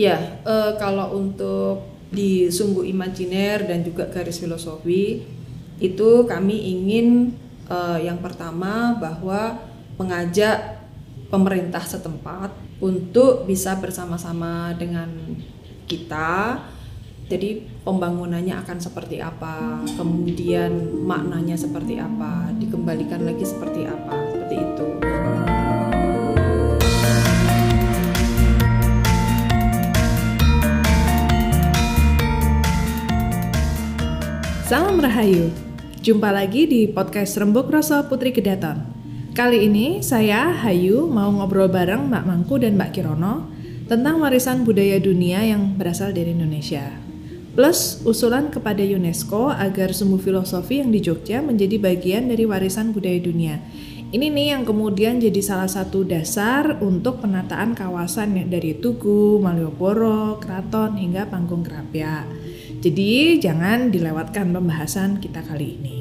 Ya, 0.00 0.40
eh, 0.48 0.72
kalau 0.80 1.12
untuk 1.12 1.84
di 2.08 2.48
sumbu 2.48 2.80
imajiner 2.88 3.68
dan 3.68 3.84
juga 3.84 4.08
garis 4.08 4.40
filosofi 4.40 5.20
itu 5.76 6.10
kami 6.24 6.56
ingin 6.56 7.36
eh, 7.68 8.08
yang 8.08 8.16
pertama 8.24 8.96
bahwa 8.96 9.60
mengajak 10.00 10.80
pemerintah 11.28 11.84
setempat 11.84 12.48
untuk 12.80 13.44
bisa 13.44 13.76
bersama-sama 13.76 14.72
dengan 14.80 15.12
kita. 15.84 16.64
Jadi 17.30 17.62
pembangunannya 17.86 18.58
akan 18.58 18.82
seperti 18.82 19.22
apa, 19.22 19.86
kemudian 19.94 20.98
maknanya 21.06 21.54
seperti 21.54 22.02
apa, 22.02 22.50
dikembalikan 22.58 23.22
lagi 23.22 23.46
seperti 23.46 23.86
apa, 23.86 24.34
seperti 24.34 24.54
itu. 24.58 25.09
Salam 34.70 35.02
Rahayu, 35.02 35.50
jumpa 35.98 36.30
lagi 36.30 36.62
di 36.62 36.86
podcast 36.86 37.34
Rembuk 37.42 37.74
Rasa 37.74 38.06
Putri 38.06 38.30
Kedaton. 38.30 38.78
Kali 39.34 39.66
ini 39.66 39.98
saya, 39.98 40.54
Hayu, 40.54 41.10
mau 41.10 41.26
ngobrol 41.26 41.66
bareng 41.66 42.06
Mbak 42.06 42.22
Mangku 42.22 42.54
dan 42.54 42.78
Mbak 42.78 42.94
Kirono 42.94 43.50
tentang 43.90 44.22
warisan 44.22 44.62
budaya 44.62 45.02
dunia 45.02 45.42
yang 45.42 45.74
berasal 45.74 46.14
dari 46.14 46.38
Indonesia. 46.38 46.86
Plus 47.58 47.98
usulan 48.06 48.54
kepada 48.54 48.86
UNESCO 48.86 49.50
agar 49.50 49.90
sumbu 49.90 50.22
filosofi 50.22 50.78
yang 50.78 50.94
di 50.94 51.02
Jogja 51.02 51.42
menjadi 51.42 51.74
bagian 51.82 52.30
dari 52.30 52.46
warisan 52.46 52.94
budaya 52.94 53.18
dunia. 53.18 53.58
Ini 54.14 54.30
nih 54.30 54.54
yang 54.54 54.62
kemudian 54.62 55.18
jadi 55.18 55.42
salah 55.42 55.66
satu 55.66 56.06
dasar 56.06 56.78
untuk 56.78 57.18
penataan 57.18 57.74
kawasan 57.74 58.38
dari 58.46 58.78
Tugu, 58.78 59.42
Malioboro, 59.42 60.38
Kraton 60.38 60.94
hingga 60.94 61.26
Panggung 61.26 61.66
Kerapia. 61.66 62.22
Jadi 62.80 63.36
jangan 63.36 63.92
dilewatkan 63.92 64.56
pembahasan 64.56 65.20
kita 65.20 65.44
kali 65.44 65.76
ini. 65.76 66.00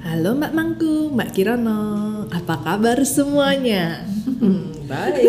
Halo 0.00 0.32
Mbak 0.32 0.52
Mangku, 0.56 1.12
Mbak 1.12 1.30
Kirono, 1.36 1.84
apa 2.32 2.56
kabar 2.64 3.04
semuanya? 3.04 4.00
Baik. 4.88 5.28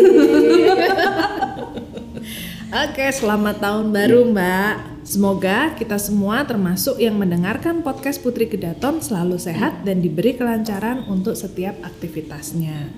Oke, 2.88 3.06
selamat 3.12 3.60
tahun 3.60 3.92
baru 3.92 4.24
Mbak. 4.32 5.04
Semoga 5.04 5.76
kita 5.76 6.00
semua 6.00 6.40
termasuk 6.48 6.96
yang 6.96 7.20
mendengarkan 7.20 7.84
podcast 7.84 8.24
Putri 8.24 8.48
Kedaton 8.48 9.04
selalu 9.04 9.36
sehat 9.36 9.84
dan 9.84 10.00
diberi 10.00 10.32
kelancaran 10.40 11.04
untuk 11.04 11.36
setiap 11.36 11.76
aktivitasnya. 11.84 12.88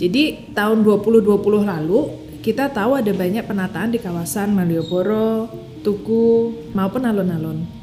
Jadi 0.00 0.56
tahun 0.56 0.80
2020 0.80 1.28
lalu 1.68 2.08
kita 2.40 2.72
tahu 2.72 2.96
ada 2.96 3.12
banyak 3.12 3.44
penataan 3.44 3.92
di 3.92 4.00
kawasan 4.00 4.56
Malioboro, 4.56 5.67
Tugu, 5.82 6.54
maupun 6.74 7.06
alun-alun. 7.06 7.78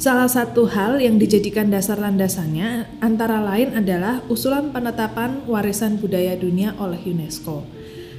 Salah 0.00 0.32
satu 0.32 0.64
hal 0.64 0.96
yang 0.96 1.20
dijadikan 1.20 1.68
dasar 1.68 2.00
landasannya 2.00 2.88
antara 3.04 3.44
lain 3.44 3.76
adalah 3.76 4.24
usulan 4.32 4.72
penetapan 4.72 5.44
warisan 5.44 6.00
budaya 6.00 6.40
dunia 6.40 6.72
oleh 6.80 6.96
UNESCO. 7.04 7.68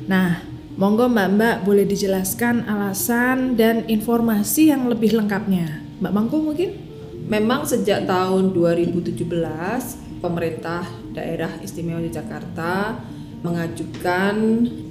Nah, 0.05 0.45
monggo 0.77 1.09
Mbak-mbak 1.09 1.65
boleh 1.65 1.89
dijelaskan 1.89 2.69
alasan 2.69 3.57
dan 3.57 3.89
informasi 3.89 4.69
yang 4.69 4.85
lebih 4.93 5.17
lengkapnya. 5.17 5.81
Mbak 6.01 6.13
Mangku 6.13 6.37
mungkin? 6.37 6.77
Memang 7.25 7.65
sejak 7.65 8.05
tahun 8.05 8.53
2017 8.53 10.21
pemerintah 10.21 10.85
daerah 11.17 11.49
istimewa 11.65 11.97
Yogyakarta 12.05 13.01
mengajukan 13.41 14.35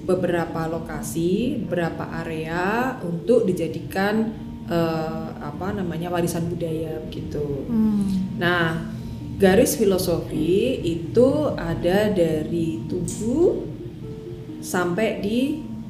beberapa 0.05 0.67
lokasi, 0.67 1.63
beberapa 1.67 2.03
area 2.23 2.99
untuk 3.07 3.47
dijadikan 3.47 4.35
uh, 4.67 5.39
apa 5.39 5.71
namanya 5.71 6.11
warisan 6.11 6.51
budaya 6.51 6.99
begitu. 7.07 7.67
Hmm. 7.71 8.35
Nah, 8.39 8.91
garis 9.39 9.79
filosofi 9.79 10.83
itu 10.83 11.55
ada 11.55 12.11
dari 12.11 12.83
Tugu 12.91 13.71
sampai 14.59 15.23
di 15.23 15.39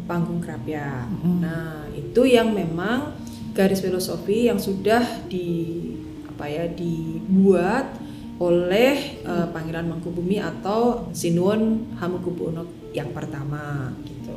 Panggung 0.04 0.44
Krapia. 0.44 1.09
Hmm. 1.09 1.41
Nah, 1.41 1.88
itu 1.97 2.28
yang 2.28 2.53
memang 2.53 3.16
garis 3.56 3.81
filosofi 3.81 4.53
yang 4.53 4.60
sudah 4.60 5.03
di 5.32 5.81
apa 6.28 6.44
ya 6.44 6.65
dibuat 6.69 8.09
oleh 8.40 9.20
uh, 9.28 9.52
Pangeran 9.52 9.84
Mangkubumi 9.84 10.40
atau 10.40 11.12
Sinuwun 11.12 11.92
Hamengkubuwono 12.00 12.90
yang 12.96 13.12
pertama 13.12 13.92
gitu. 14.08 14.32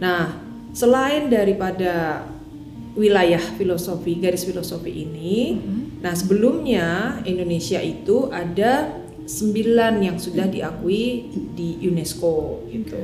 Nah, 0.00 0.40
selain 0.72 1.28
daripada 1.28 2.24
wilayah 2.96 3.38
filosofi 3.60 4.16
garis 4.16 4.48
filosofi 4.48 5.04
ini, 5.04 5.54
mm-hmm. 5.54 6.00
nah 6.00 6.16
sebelumnya 6.16 7.20
Indonesia 7.28 7.78
itu 7.78 8.32
ada 8.32 8.96
sembilan 9.28 10.00
yang 10.00 10.16
sudah 10.16 10.48
diakui 10.48 11.28
di 11.52 11.84
UNESCO 11.84 12.64
gitu. 12.72 12.96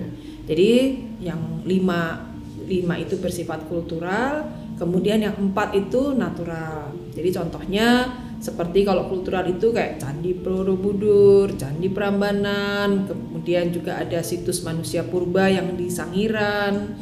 Jadi 0.48 0.72
yang 1.20 1.62
lima 1.68 2.32
lima 2.64 2.96
itu 2.96 3.20
bersifat 3.20 3.68
kultural, 3.68 4.48
kemudian 4.80 5.20
yang 5.20 5.36
empat 5.36 5.76
itu 5.76 6.16
natural. 6.16 6.96
Jadi 7.12 7.28
contohnya 7.28 8.08
seperti 8.44 8.84
kalau 8.84 9.08
kultural 9.08 9.48
itu 9.48 9.72
kayak 9.72 9.96
Candi 9.96 10.36
Borobudur, 10.36 11.56
Candi 11.56 11.88
Prambanan, 11.88 13.08
kemudian 13.08 13.72
juga 13.72 13.96
ada 13.96 14.20
situs 14.20 14.60
manusia 14.60 15.00
purba 15.00 15.48
yang 15.48 15.72
di 15.80 15.88
Sangiran, 15.88 16.92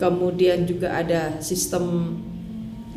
kemudian 0.00 0.64
juga 0.64 0.96
ada 0.96 1.36
sistem 1.44 2.16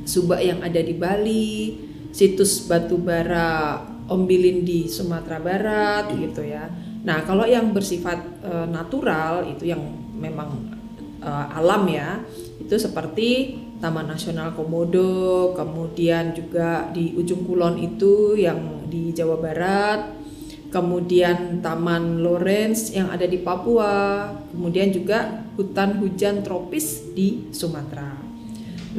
subak 0.08 0.40
yang 0.40 0.64
ada 0.64 0.80
di 0.80 0.96
Bali, 0.96 1.76
situs 2.16 2.64
batu 2.72 2.96
bara 2.96 3.84
Ombilin 4.08 4.64
di 4.64 4.88
Sumatera 4.88 5.44
Barat 5.44 6.16
gitu 6.16 6.40
ya. 6.40 6.72
Nah, 7.04 7.28
kalau 7.28 7.44
yang 7.44 7.76
bersifat 7.76 8.42
e, 8.42 8.54
natural 8.72 9.44
itu 9.44 9.70
yang 9.70 9.84
memang 10.16 10.72
e, 11.20 11.30
alam 11.30 11.84
ya, 11.92 12.24
itu 12.64 12.80
seperti 12.80 13.60
Taman 13.80 14.12
Nasional 14.12 14.52
Komodo, 14.52 15.56
kemudian 15.56 16.36
juga 16.36 16.92
di 16.92 17.16
ujung 17.16 17.48
kulon 17.48 17.80
itu 17.80 18.36
yang 18.36 18.84
di 18.92 19.16
Jawa 19.16 19.40
Barat, 19.40 20.20
kemudian 20.68 21.64
Taman 21.64 22.20
Lawrence 22.20 22.92
yang 22.92 23.08
ada 23.08 23.24
di 23.24 23.40
Papua, 23.40 24.28
kemudian 24.52 24.92
juga 24.92 25.48
hutan 25.56 25.98
hujan 26.04 26.44
tropis 26.44 27.16
di 27.16 27.50
Sumatera. 27.56 28.20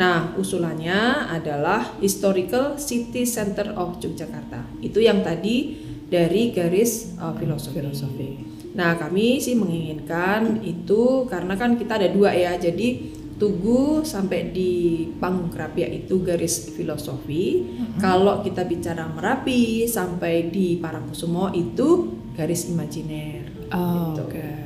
Nah, 0.01 0.33
usulannya 0.39 1.29
adalah 1.29 1.99
Historical 1.99 2.79
City 2.81 3.27
Center 3.27 3.75
of 3.75 3.99
Yogyakarta. 3.99 4.81
Itu 4.81 5.03
yang 5.03 5.21
tadi 5.21 5.77
dari 6.09 6.55
garis 6.55 7.19
uh, 7.19 7.35
filosofi. 7.35 7.85
filosofi. 7.85 8.31
Nah, 8.71 8.95
kami 8.95 9.43
sih 9.43 9.59
menginginkan 9.59 10.63
itu 10.63 11.27
karena 11.27 11.59
kan 11.59 11.75
kita 11.75 11.99
ada 11.99 12.09
dua 12.11 12.31
ya. 12.31 12.55
Jadi 12.55 13.19
Tugu 13.41 14.05
sampai 14.05 14.53
di 14.53 15.09
Panggung 15.17 15.49
itu 15.73 16.21
garis 16.21 16.77
filosofi. 16.77 17.65
Mm-hmm. 17.65 17.97
Kalau 17.97 18.45
kita 18.45 18.69
bicara 18.69 19.09
Merapi 19.09 19.89
sampai 19.89 20.53
di 20.53 20.77
Parangkusumo 20.77 21.49
itu 21.57 22.21
garis 22.37 22.69
imajiner. 22.69 23.49
Oh, 23.73 24.13
gitu. 24.13 24.29
Oke. 24.29 24.37
Okay. 24.37 24.57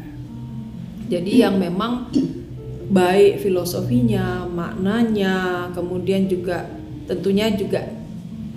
Jadi 1.06 1.32
mm. 1.38 1.42
yang 1.46 1.56
memang 1.62 2.10
baik 2.90 3.46
filosofinya, 3.46 4.42
maknanya, 4.50 5.70
kemudian 5.70 6.26
juga 6.26 6.66
tentunya 7.06 7.54
juga 7.54 7.86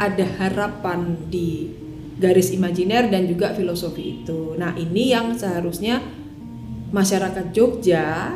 ada 0.01 0.25
harapan 0.41 1.13
di 1.29 1.69
garis 2.17 2.49
imajiner 2.49 3.13
dan 3.13 3.29
juga 3.29 3.53
filosofi 3.53 4.21
itu. 4.21 4.57
Nah, 4.57 4.73
ini 4.73 5.13
yang 5.13 5.37
seharusnya 5.37 6.01
masyarakat 6.89 7.53
Jogja 7.53 8.33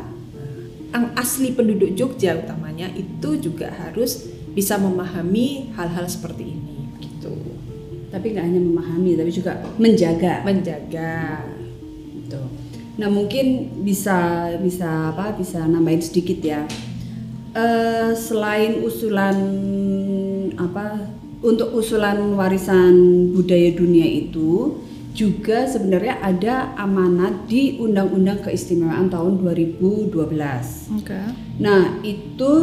asli 1.16 1.56
penduduk 1.56 1.96
Jogja 1.96 2.36
utamanya 2.36 2.92
itu 2.92 3.40
juga 3.40 3.72
harus 3.72 4.28
bisa 4.52 4.76
memahami 4.76 5.72
hal-hal 5.80 6.06
seperti 6.12 6.52
ini 6.52 6.92
gitu. 7.00 7.32
Tapi 8.12 8.36
nggak 8.36 8.46
hanya 8.46 8.60
memahami, 8.60 9.16
tapi 9.16 9.32
juga 9.32 9.64
menjaga. 9.80 10.44
Menjaga. 10.44 11.48
Gitu. 12.12 12.42
Nah 13.00 13.08
mungkin 13.08 13.72
bisa 13.88 14.52
bisa 14.60 15.16
apa? 15.16 15.32
Bisa 15.40 15.64
nambahin 15.64 16.04
sedikit 16.04 16.44
ya. 16.44 16.68
Uh, 17.56 18.12
selain 18.12 18.84
usulan 18.84 19.38
apa? 20.60 21.08
Untuk 21.42 21.74
usulan 21.74 22.38
warisan 22.38 23.32
budaya 23.34 23.74
dunia 23.74 24.06
itu, 24.06 24.78
juga 25.12 25.68
sebenarnya 25.68 26.24
ada 26.24 26.72
amanat 26.80 27.48
di 27.52 27.76
Undang-Undang 27.78 28.48
Keistimewaan 28.48 29.12
tahun 29.12 29.44
2012. 29.44 30.12
Okay. 31.04 31.26
Nah, 31.60 32.00
itu 32.02 32.54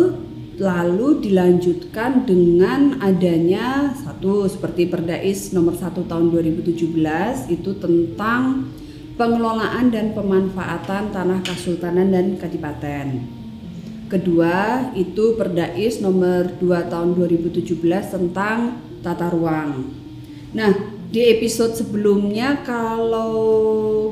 lalu 0.59 1.23
dilanjutkan 1.23 2.27
dengan 2.27 2.99
adanya 2.99 3.95
satu 3.95 4.51
seperti 4.51 4.91
Perdais 4.91 5.55
nomor 5.55 5.79
1 5.79 6.03
tahun 6.11 6.35
2017 6.35 7.55
itu 7.55 7.71
tentang 7.79 8.67
pengelolaan 9.15 9.95
dan 9.95 10.15
pemanfaatan 10.19 11.15
tanah 11.15 11.41
kasultanan 11.47 12.11
dan 12.11 12.35
kadipaten. 12.43 13.23
Kedua 14.09 14.89
itu 14.99 15.37
Perdais 15.39 16.01
nomor 16.03 16.49
2 16.59 16.91
tahun 16.91 17.15
2017 17.15 17.79
tentang 18.09 18.83
tata 19.05 19.31
ruang. 19.31 19.95
Nah, 20.57 20.98
di 21.09 21.33
episode 21.33 21.73
sebelumnya 21.73 22.61
kalau 22.65 23.33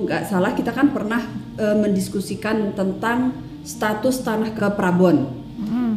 nggak 0.04 0.28
salah 0.28 0.56
kita 0.56 0.72
kan 0.72 0.96
pernah 0.96 1.20
e, 1.60 1.66
mendiskusikan 1.76 2.72
tentang 2.72 3.36
status 3.66 4.24
tanah 4.24 4.56
ke 4.56 4.66
Prabon. 4.72 5.46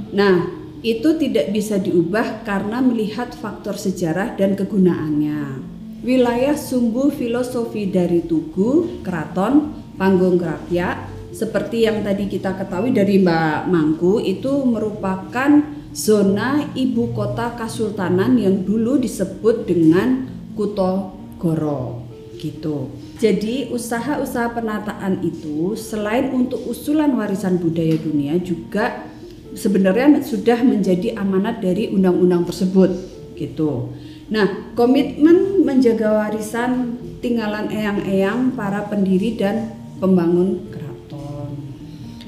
Nah, 0.09 0.49
itu 0.81 1.15
tidak 1.19 1.53
bisa 1.53 1.77
diubah 1.77 2.41
karena 2.47 2.81
melihat 2.81 3.29
faktor 3.35 3.77
sejarah 3.77 4.33
dan 4.39 4.57
kegunaannya. 4.57 5.61
Wilayah 6.01 6.55
sumbu 6.55 7.11
filosofi 7.11 7.91
dari 7.91 8.23
Tugu, 8.23 9.03
Keraton, 9.03 9.75
Panggung 9.99 10.39
Krapyak 10.39 11.11
seperti 11.35 11.85
yang 11.85 12.01
tadi 12.01 12.25
kita 12.25 12.55
ketahui 12.55 12.95
dari 12.95 13.21
Mbak 13.21 13.69
Mangku 13.69 14.17
itu 14.23 14.63
merupakan 14.65 15.61
zona 15.91 16.63
ibu 16.73 17.11
kota 17.13 17.53
Kasultanan 17.53 18.39
yang 18.39 18.63
dulu 18.63 18.97
disebut 18.97 19.67
dengan 19.67 20.38
Kuto 20.59 21.15
Goro 21.39 22.03
gitu. 22.35 22.91
Jadi 23.15 23.71
usaha-usaha 23.71 24.51
penataan 24.51 25.23
itu 25.23 25.79
selain 25.79 26.35
untuk 26.35 26.59
usulan 26.67 27.15
warisan 27.15 27.55
budaya 27.63 27.95
dunia 27.95 28.35
juga 28.43 29.07
sebenarnya 29.55 30.19
sudah 30.19 30.59
menjadi 30.59 31.15
amanat 31.15 31.63
dari 31.63 31.87
undang-undang 31.95 32.43
tersebut 32.43 32.91
gitu. 33.39 33.95
Nah, 34.27 34.75
komitmen 34.75 35.63
menjaga 35.63 36.27
warisan 36.27 36.99
tinggalan 37.23 37.71
eyang-eyang 37.71 38.51
para 38.51 38.83
pendiri 38.91 39.39
dan 39.39 39.71
pembangun 40.03 40.59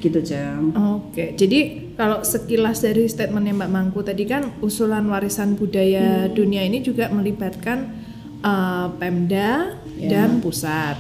gitu 0.02 0.20
jam. 0.26 0.74
Oke, 0.98 1.38
jadi 1.38 1.94
kalau 1.94 2.26
sekilas 2.26 2.82
dari 2.82 3.06
statementnya 3.06 3.54
Mbak 3.54 3.72
Mangku 3.72 4.02
tadi 4.02 4.26
kan 4.26 4.50
usulan 4.60 5.06
warisan 5.06 5.54
budaya 5.54 6.26
hmm. 6.26 6.34
dunia 6.34 6.66
ini 6.66 6.82
juga 6.82 7.08
melibatkan 7.14 8.01
uh, 8.44 8.88
Pemda 8.98 9.78
ya. 9.98 10.10
dan 10.10 10.42
pusat. 10.42 10.98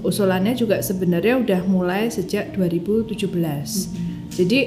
Usulannya 0.00 0.56
juga 0.56 0.80
sebenarnya 0.84 1.40
udah 1.40 1.60
mulai 1.64 2.08
sejak 2.12 2.52
2017. 2.56 3.16
Hmm. 3.16 4.28
Jadi 4.32 4.60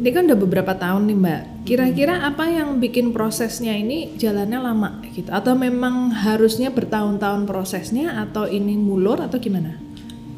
ini 0.00 0.10
kan 0.16 0.24
udah 0.32 0.38
beberapa 0.40 0.72
tahun 0.72 1.12
nih 1.12 1.18
Mbak. 1.20 1.42
Kira-kira 1.68 2.24
apa 2.24 2.48
yang 2.48 2.80
bikin 2.80 3.12
prosesnya 3.12 3.76
ini 3.76 4.16
jalannya 4.16 4.58
lama 4.58 5.04
gitu? 5.12 5.28
Atau 5.28 5.54
memang 5.54 6.08
harusnya 6.08 6.72
bertahun-tahun 6.72 7.44
prosesnya 7.44 8.16
atau 8.16 8.48
ini 8.48 8.80
mulur 8.80 9.20
atau 9.20 9.36
gimana? 9.36 9.76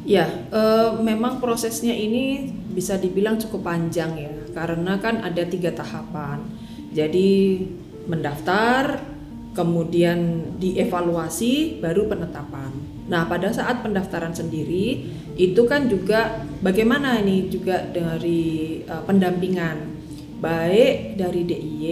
Ya, 0.03 0.27
uh, 0.51 0.99
memang 0.99 1.39
prosesnya 1.39 1.95
ini 1.95 2.51
bisa 2.75 2.99
dibilang 2.99 3.39
cukup 3.39 3.71
panjang 3.71 4.19
ya, 4.19 4.35
karena 4.51 4.99
kan 4.99 5.23
ada 5.23 5.47
tiga 5.47 5.71
tahapan. 5.71 6.43
Jadi 6.91 7.63
mendaftar, 8.11 8.99
kemudian 9.53 10.51
dievaluasi, 10.57 11.77
baru 11.79 12.09
penetapan. 12.09 12.73
Nah, 13.07 13.29
pada 13.29 13.53
saat 13.53 13.85
pendaftaran 13.85 14.33
sendiri 14.33 15.05
itu 15.37 15.61
kan 15.69 15.85
juga 15.89 16.45
bagaimana 16.61 17.21
ini 17.21 17.49
juga 17.49 17.85
dari 17.85 18.81
uh, 18.89 19.05
pendampingan, 19.05 19.77
baik 20.41 21.17
dari 21.17 21.41
DIY 21.45 21.89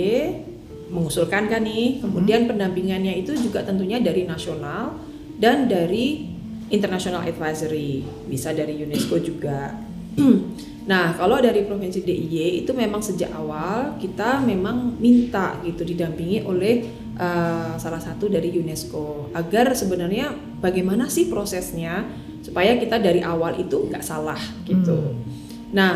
mengusulkan 0.92 1.48
kan 1.48 1.64
nih, 1.64 2.04
kemudian 2.04 2.52
pendampingannya 2.52 3.24
itu 3.24 3.32
juga 3.40 3.64
tentunya 3.64 4.04
dari 4.04 4.28
nasional 4.28 5.00
dan 5.40 5.72
dari 5.72 6.28
international 6.68 7.24
advisory, 7.24 8.04
bisa 8.28 8.52
dari 8.52 8.76
UNESCO 8.76 9.20
juga. 9.24 9.72
nah, 10.92 11.16
kalau 11.16 11.40
dari 11.40 11.64
Provinsi 11.64 12.04
DIY 12.04 12.68
itu 12.68 12.72
memang 12.76 13.00
sejak 13.00 13.32
awal 13.32 13.96
kita 14.04 14.44
memang 14.44 15.00
minta 15.00 15.60
gitu 15.64 15.88
didampingi 15.88 16.44
oleh 16.44 17.01
uh, 17.18 17.76
salah 17.76 18.00
satu 18.00 18.30
dari 18.32 18.54
UNESCO 18.56 19.34
agar 19.36 19.74
sebenarnya 19.74 20.32
bagaimana 20.62 21.08
sih 21.12 21.28
prosesnya 21.28 22.06
supaya 22.42 22.78
kita 22.78 22.98
dari 22.98 23.22
awal 23.22 23.58
itu 23.58 23.88
nggak 23.90 24.04
salah 24.06 24.40
gitu. 24.66 24.98
Hmm. 24.98 25.24
Nah, 25.72 25.96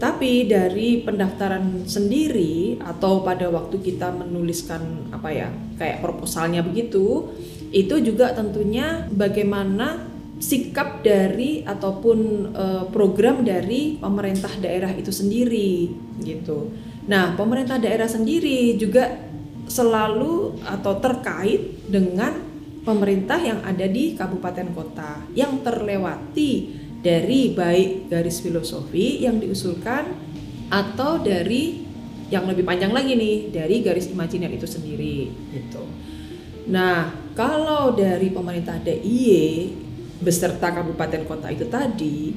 tapi 0.00 0.48
dari 0.48 1.04
pendaftaran 1.04 1.84
sendiri 1.84 2.80
atau 2.80 3.20
pada 3.20 3.52
waktu 3.52 3.84
kita 3.84 4.08
menuliskan 4.16 5.12
apa 5.12 5.28
ya 5.28 5.48
kayak 5.76 6.00
proposalnya 6.00 6.64
begitu 6.64 7.28
itu 7.68 8.00
juga 8.00 8.32
tentunya 8.32 9.04
bagaimana 9.12 10.08
sikap 10.40 11.04
dari 11.04 11.60
ataupun 11.68 12.18
uh, 12.56 12.84
program 12.88 13.44
dari 13.44 14.00
pemerintah 14.00 14.48
daerah 14.56 14.88
itu 14.96 15.12
sendiri 15.12 15.92
gitu. 16.24 16.72
Nah, 17.04 17.36
pemerintah 17.36 17.76
daerah 17.76 18.08
sendiri 18.08 18.80
juga 18.80 19.20
selalu 19.70 20.58
atau 20.66 20.98
terkait 20.98 21.86
dengan 21.86 22.34
pemerintah 22.82 23.38
yang 23.38 23.62
ada 23.62 23.86
di 23.86 24.18
kabupaten 24.18 24.74
kota 24.74 25.22
yang 25.38 25.62
terlewati 25.62 26.74
dari 27.00 27.54
baik 27.54 28.10
garis 28.10 28.42
filosofi 28.42 29.22
yang 29.22 29.38
diusulkan 29.38 30.10
atau 30.68 31.22
dari 31.22 31.86
yang 32.30 32.46
lebih 32.46 32.66
panjang 32.66 32.90
lagi 32.90 33.14
nih 33.14 33.50
dari 33.50 33.82
garis 33.82 34.10
imajiner 34.10 34.50
itu 34.50 34.66
sendiri 34.66 35.30
gitu. 35.54 35.82
Nah, 36.70 37.10
kalau 37.34 37.94
dari 37.94 38.30
pemerintah 38.30 38.78
DIY 38.78 39.70
beserta 40.22 40.70
kabupaten 40.70 41.26
kota 41.26 41.50
itu 41.50 41.66
tadi 41.66 42.36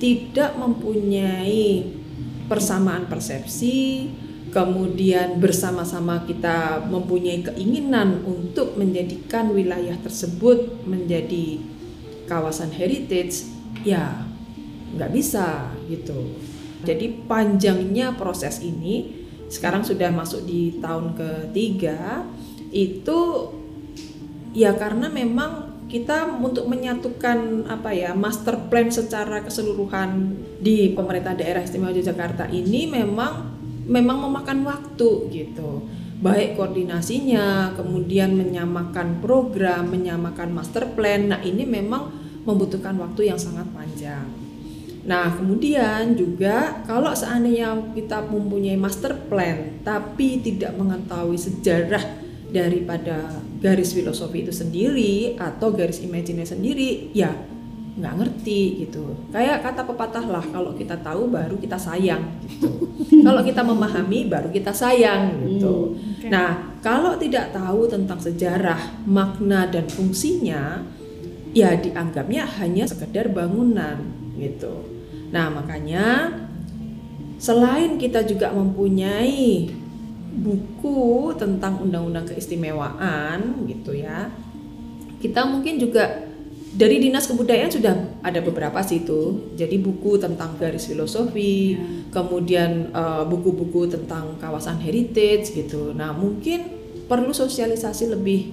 tidak 0.00 0.56
mempunyai 0.56 1.84
persamaan 2.48 3.04
persepsi, 3.10 4.08
kemudian 4.54 5.42
bersama-sama 5.42 6.22
kita 6.22 6.86
mempunyai 6.86 7.42
keinginan 7.42 8.22
untuk 8.22 8.78
menjadikan 8.78 9.50
wilayah 9.50 9.98
tersebut 9.98 10.86
menjadi 10.86 11.58
kawasan 12.30 12.70
heritage, 12.70 13.50
ya 13.82 14.22
nggak 14.94 15.10
bisa 15.10 15.74
gitu. 15.90 16.38
Jadi 16.86 17.26
panjangnya 17.26 18.14
proses 18.14 18.62
ini 18.62 19.26
sekarang 19.50 19.82
sudah 19.82 20.14
masuk 20.14 20.46
di 20.46 20.78
tahun 20.78 21.18
ketiga 21.18 22.22
itu 22.70 23.50
ya 24.54 24.70
karena 24.78 25.10
memang 25.10 25.74
kita 25.90 26.30
untuk 26.40 26.66
menyatukan 26.70 27.68
apa 27.68 27.92
ya 27.92 28.16
master 28.16 28.70
plan 28.72 28.88
secara 28.88 29.44
keseluruhan 29.44 30.34
di 30.58 30.90
pemerintah 30.96 31.36
daerah 31.36 31.60
istimewa 31.60 31.92
Yogyakarta 31.92 32.48
ini 32.50 32.88
memang 32.88 33.53
memang 33.84 34.28
memakan 34.28 34.64
waktu 34.64 35.10
gitu. 35.30 35.84
Baik 36.24 36.56
koordinasinya 36.56 37.76
kemudian 37.76 38.32
menyamakan 38.32 39.20
program 39.20 39.92
menyamakan 39.92 40.56
master 40.56 40.96
plan. 40.96 41.28
Nah 41.28 41.40
ini 41.44 41.68
memang 41.68 42.08
membutuhkan 42.48 42.96
waktu 42.96 43.28
yang 43.28 43.36
sangat 43.40 43.68
panjang. 43.76 44.24
Nah 45.04 45.36
kemudian 45.36 46.16
juga 46.16 46.80
kalau 46.88 47.12
seandainya 47.12 47.92
kita 47.92 48.24
mempunyai 48.24 48.76
master 48.80 49.28
plan 49.28 49.84
tapi 49.84 50.40
tidak 50.40 50.72
mengetahui 50.80 51.36
sejarah 51.36 52.24
daripada 52.48 53.42
garis 53.60 53.92
filosofi 53.92 54.48
itu 54.48 54.52
sendiri 54.54 55.36
atau 55.36 55.74
garis 55.74 56.00
imajinnya 56.00 56.46
sendiri 56.48 57.12
ya 57.12 57.36
nggak 58.00 58.14
ngerti 58.16 58.86
gitu. 58.86 59.12
Kayak 59.28 59.60
kata 59.60 59.84
pepatah 59.84 60.24
lah 60.24 60.44
kalau 60.48 60.72
kita 60.72 60.96
tahu 61.04 61.28
baru 61.28 61.60
kita 61.60 61.76
sayang 61.76 62.24
gitu 62.48 62.93
kalau 63.22 63.42
kita 63.44 63.62
memahami 63.62 64.26
baru 64.26 64.48
kita 64.50 64.72
sayang 64.74 65.44
gitu 65.46 65.94
hmm, 65.94 66.18
okay. 66.18 66.28
nah 66.32 66.74
kalau 66.80 67.14
tidak 67.20 67.54
tahu 67.54 67.86
tentang 67.86 68.18
sejarah 68.18 69.04
makna 69.06 69.68
dan 69.70 69.86
fungsinya 69.86 70.82
ya 71.54 71.76
dianggapnya 71.78 72.48
hanya 72.58 72.88
sekedar 72.88 73.30
bangunan 73.30 74.02
gitu 74.40 74.82
nah 75.30 75.52
makanya 75.52 76.34
selain 77.38 78.00
kita 78.00 78.26
juga 78.26 78.50
mempunyai 78.50 79.70
buku 80.34 81.30
tentang 81.38 81.78
undang-undang 81.78 82.26
keistimewaan 82.26 83.62
gitu 83.70 83.94
ya 83.94 84.32
kita 85.22 85.46
mungkin 85.46 85.78
juga 85.78 86.26
dari 86.74 86.98
dinas 86.98 87.30
kebudayaan 87.30 87.70
sudah 87.70 87.94
ada 88.24 88.40
beberapa 88.40 88.80
sih 88.80 89.04
itu 89.04 89.52
jadi 89.52 89.76
buku 89.76 90.16
tentang 90.16 90.56
garis 90.56 90.88
filosofi 90.88 91.76
ya. 91.76 91.78
kemudian 92.08 92.88
uh, 92.96 93.28
buku-buku 93.28 93.84
tentang 93.92 94.40
kawasan 94.40 94.80
heritage 94.80 95.52
gitu 95.52 95.92
nah 95.92 96.16
mungkin 96.16 96.72
perlu 97.04 97.36
sosialisasi 97.36 98.16
lebih 98.16 98.48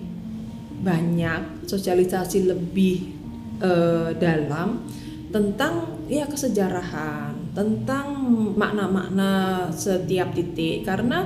banyak 0.84 1.66
sosialisasi 1.72 2.52
lebih 2.52 3.16
uh, 3.64 4.12
dalam 4.20 4.84
tentang 5.32 6.04
ya 6.12 6.28
kesejarahan 6.28 7.56
tentang 7.56 8.12
makna-makna 8.60 9.68
setiap 9.72 10.36
titik 10.36 10.84
karena 10.84 11.24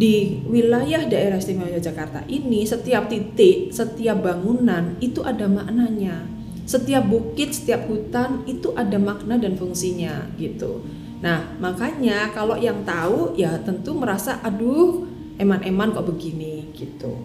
di 0.00 0.40
wilayah 0.48 1.04
daerah 1.04 1.36
istimewa 1.36 1.68
Yogyakarta 1.76 2.24
ini 2.24 2.64
setiap 2.64 3.12
titik, 3.12 3.68
setiap 3.68 4.24
bangunan 4.24 4.96
itu 5.04 5.20
ada 5.20 5.44
maknanya. 5.44 6.24
Setiap 6.70 7.02
bukit, 7.10 7.50
setiap 7.50 7.90
hutan 7.90 8.46
itu 8.46 8.70
ada 8.78 8.94
makna 8.94 9.34
dan 9.42 9.58
fungsinya 9.58 10.30
gitu. 10.38 10.86
Nah, 11.18 11.58
makanya 11.58 12.30
kalau 12.30 12.54
yang 12.54 12.86
tahu 12.86 13.34
ya 13.34 13.58
tentu 13.66 13.98
merasa 13.98 14.38
aduh 14.46 15.02
eman-eman 15.34 15.90
kok 15.90 16.06
begini 16.06 16.70
gitu. 16.78 17.18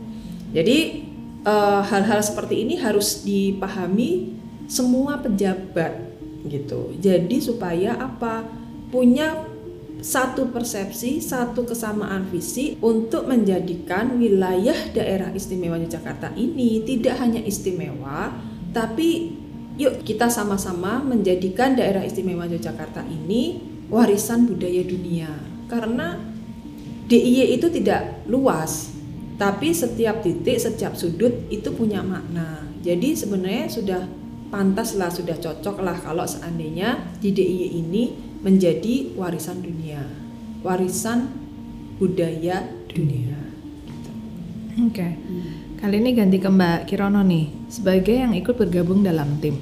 Jadi 0.49 1.05
eh, 1.45 1.81
hal-hal 1.85 2.25
seperti 2.25 2.65
ini 2.65 2.81
harus 2.81 3.21
dipahami 3.21 4.33
semua 4.65 5.21
pejabat 5.21 5.93
gitu. 6.49 6.97
Jadi 6.97 7.37
supaya 7.37 8.01
apa? 8.01 8.41
Punya 8.89 9.45
satu 10.05 10.53
persepsi, 10.53 11.17
satu 11.23 11.65
kesamaan 11.65 12.29
visi 12.29 12.77
untuk 12.83 13.25
menjadikan 13.25 14.19
wilayah 14.21 14.77
daerah 14.93 15.33
istimewa 15.33 15.81
Yogyakarta 15.81 16.35
ini 16.37 16.85
tidak 16.85 17.17
hanya 17.17 17.41
istimewa, 17.41 18.29
tapi 18.75 19.39
yuk 19.79 20.03
kita 20.03 20.27
sama-sama 20.27 20.99
menjadikan 20.99 21.79
daerah 21.79 22.03
istimewa 22.03 22.43
Yogyakarta 22.43 23.07
ini 23.07 23.63
warisan 23.87 24.51
budaya 24.51 24.83
dunia. 24.83 25.31
Karena 25.71 26.19
DIY 27.07 27.55
itu 27.55 27.71
tidak 27.71 28.27
luas, 28.27 28.91
tapi 29.39 29.71
setiap 29.71 30.19
titik, 30.19 30.59
setiap 30.59 30.99
sudut 30.99 31.47
itu 31.47 31.71
punya 31.71 32.03
makna. 32.03 32.67
Jadi 32.83 33.15
sebenarnya 33.15 33.71
sudah 33.71 34.01
pantas 34.51 34.99
lah, 34.99 35.09
sudah 35.09 35.39
cocok 35.39 35.79
lah 35.79 35.95
kalau 36.03 36.27
seandainya 36.27 37.15
di 37.23 37.31
DIY 37.31 37.67
ini 37.79 38.03
menjadi 38.43 39.15
warisan 39.15 39.63
dunia, 39.63 40.03
warisan 40.61 41.31
budaya 41.97 42.67
dunia. 42.91 43.39
Oke. 44.75 45.07
Kali 45.85 46.01
ini 46.01 46.17
ganti 46.17 46.41
ke 46.41 46.49
Mbak 46.49 46.89
Kirono 46.89 47.21
nih, 47.21 47.69
sebagai 47.69 48.17
yang 48.17 48.33
ikut 48.33 48.57
bergabung 48.57 49.05
dalam 49.05 49.37
tim. 49.37 49.53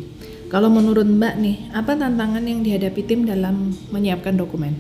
Kalau 0.48 0.72
menurut 0.72 1.03
Mbak 1.03 1.36
nih, 1.36 1.68
apa 1.75 2.00
tantangan 2.00 2.39
yang 2.48 2.63
dihadapi 2.63 3.03
tim 3.03 3.27
dalam 3.27 3.75
menyiapkan 3.92 4.39
dokumen? 4.39 4.72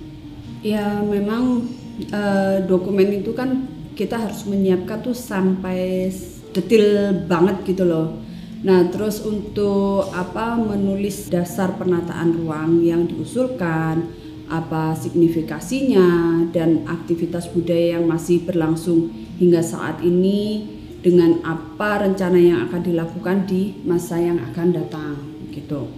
Ya 0.63 1.03
memang 1.03 1.67
eh, 1.99 2.63
dokumen 2.63 3.19
itu 3.19 3.35
kan 3.35 3.67
kita 3.91 4.23
harus 4.23 4.47
menyiapkan 4.47 5.03
tuh 5.03 5.11
sampai 5.11 6.07
detail 6.55 7.11
banget 7.27 7.75
gitu 7.75 7.91
loh. 7.91 8.23
Nah 8.63 8.87
terus 8.87 9.19
untuk 9.27 10.15
apa 10.15 10.55
menulis 10.55 11.27
dasar 11.27 11.75
penataan 11.75 12.39
ruang 12.39 12.87
yang 12.87 13.03
diusulkan, 13.03 14.15
apa 14.47 14.95
signifikasinya 14.95 16.07
dan 16.55 16.87
aktivitas 16.87 17.51
budaya 17.51 17.99
yang 17.99 18.07
masih 18.07 18.47
berlangsung 18.47 19.11
hingga 19.43 19.59
saat 19.59 19.99
ini 20.07 20.79
dengan 21.03 21.43
apa 21.43 22.07
rencana 22.07 22.39
yang 22.39 22.59
akan 22.71 22.81
dilakukan 22.81 23.43
di 23.43 23.75
masa 23.83 24.17
yang 24.23 24.39
akan 24.39 24.67
datang 24.71 25.19
gitu. 25.51 25.91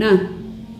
Nah, 0.00 0.32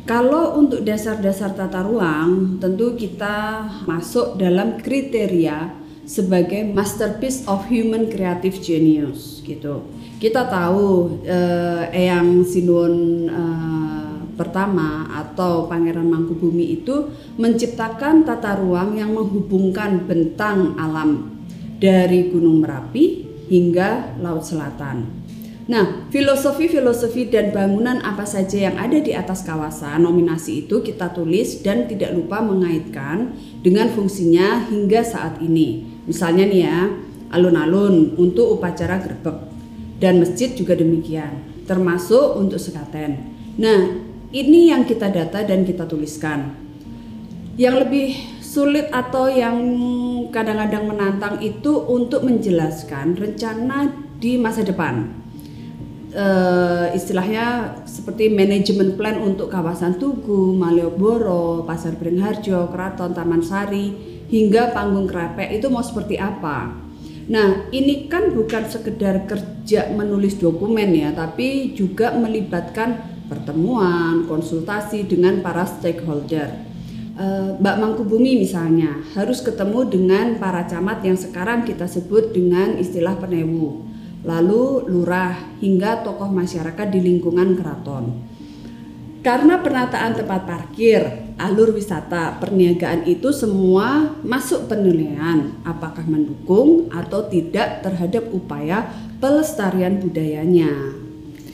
kalau 0.09 0.57
untuk 0.57 0.81
dasar-dasar 0.81 1.53
tata 1.53 1.85
ruang, 1.85 2.57
tentu 2.57 2.97
kita 2.97 3.69
masuk 3.85 4.41
dalam 4.41 4.81
kriteria 4.81 5.77
sebagai 6.09 6.65
masterpiece 6.73 7.45
of 7.45 7.69
human 7.69 8.09
creative 8.09 8.57
genius 8.63 9.43
gitu. 9.45 9.85
Kita 10.17 10.49
tahu 10.49 11.21
eh, 11.27 11.93
Eyang 11.93 12.47
Sinuun 12.47 12.95
eh, 13.29 14.17
pertama 14.39 15.11
atau 15.11 15.67
Pangeran 15.67 16.07
Mangkubumi 16.07 16.81
itu 16.81 17.11
menciptakan 17.37 18.25
tata 18.25 18.57
ruang 18.63 18.97
yang 18.97 19.11
menghubungkan 19.11 20.07
bentang 20.07 20.79
alam 20.79 21.43
dari 21.83 22.31
Gunung 22.31 22.63
Merapi 22.63 23.26
hingga 23.51 24.19
Laut 24.21 24.43
Selatan. 24.47 25.27
Nah, 25.67 26.07
filosofi-filosofi 26.15 27.27
dan 27.27 27.51
bangunan 27.51 27.99
apa 27.99 28.23
saja 28.23 28.71
yang 28.71 28.79
ada 28.79 29.03
di 29.03 29.11
atas 29.11 29.43
kawasan 29.43 30.07
nominasi 30.07 30.63
itu 30.63 30.79
kita 30.79 31.11
tulis 31.11 31.59
dan 31.59 31.91
tidak 31.91 32.15
lupa 32.15 32.39
mengaitkan 32.39 33.35
dengan 33.67 33.91
fungsinya 33.91 34.71
hingga 34.71 35.03
saat 35.03 35.43
ini. 35.43 35.83
Misalnya 36.07 36.47
nih 36.47 36.61
ya, 36.63 36.79
alun-alun 37.35 38.15
untuk 38.15 38.55
upacara 38.55 39.03
gerbek 39.03 39.51
dan 39.99 40.23
masjid 40.23 40.55
juga 40.55 40.79
demikian, 40.79 41.43
termasuk 41.67 42.39
untuk 42.39 42.63
sekaten. 42.63 43.19
Nah, 43.59 44.07
ini 44.31 44.71
yang 44.71 44.87
kita 44.87 45.11
data 45.11 45.43
dan 45.43 45.67
kita 45.67 45.83
tuliskan. 45.83 46.55
Yang 47.59 47.75
lebih 47.89 48.09
sulit 48.57 48.89
atau 48.89 49.29
yang 49.29 49.61
kadang-kadang 50.33 50.89
menantang 50.89 51.37
itu 51.45 51.77
untuk 51.93 52.25
menjelaskan 52.25 53.13
rencana 53.21 53.93
di 54.17 54.41
masa 54.41 54.65
depan 54.65 55.27
uh, 56.17 56.87
istilahnya 56.97 57.77
seperti 57.85 58.33
manajemen 58.33 58.97
plan 58.97 59.21
untuk 59.21 59.53
kawasan 59.53 60.01
Tugu, 60.01 60.57
Malioboro, 60.57 61.63
Pasar 61.69 61.95
Beringharjo, 62.01 62.73
Keraton, 62.73 63.13
Taman 63.13 63.45
Sari, 63.45 63.93
hingga 64.33 64.73
Panggung 64.73 65.07
Krepek 65.07 65.53
itu 65.61 65.69
mau 65.69 65.85
seperti 65.85 66.17
apa. 66.17 66.73
Nah, 67.27 67.67
ini 67.75 68.07
kan 68.07 68.31
bukan 68.31 68.71
sekedar 68.71 69.27
kerja 69.27 69.91
menulis 69.91 70.39
dokumen 70.39 70.95
ya, 70.95 71.11
tapi 71.11 71.75
juga 71.75 72.15
melibatkan 72.15 73.03
pertemuan, 73.27 74.31
konsultasi 74.31 75.11
dengan 75.11 75.43
para 75.43 75.67
stakeholder. 75.67 76.66
Uh, 77.17 77.57
Mbak 77.57 77.77
Mangkubumi 77.81 78.37
misalnya 78.37 79.01
harus 79.17 79.41
ketemu 79.41 79.89
dengan 79.89 80.37
para 80.37 80.69
camat 80.69 81.01
yang 81.01 81.17
sekarang 81.17 81.65
kita 81.65 81.89
sebut 81.89 82.29
dengan 82.37 82.77
istilah 82.77 83.17
penewu 83.17 83.87
lalu 84.27 84.91
lurah 84.91 85.39
hingga 85.63 86.03
tokoh 86.03 86.29
masyarakat 86.29 86.87
di 86.91 87.01
lingkungan 87.01 87.55
keraton. 87.55 88.35
Karena 89.23 89.59
penataan 89.59 90.15
tempat 90.15 90.47
parkir, 90.47 91.03
alur 91.35 91.75
wisata, 91.75 92.39
perniagaan 92.39 93.11
itu 93.11 93.35
semua 93.35 94.15
masuk 94.23 94.71
penilaian 94.71 95.51
apakah 95.67 96.07
mendukung 96.07 96.87
atau 96.95 97.27
tidak 97.27 97.83
terhadap 97.83 98.31
upaya 98.31 98.87
pelestarian 99.19 99.99
budayanya. 99.99 100.95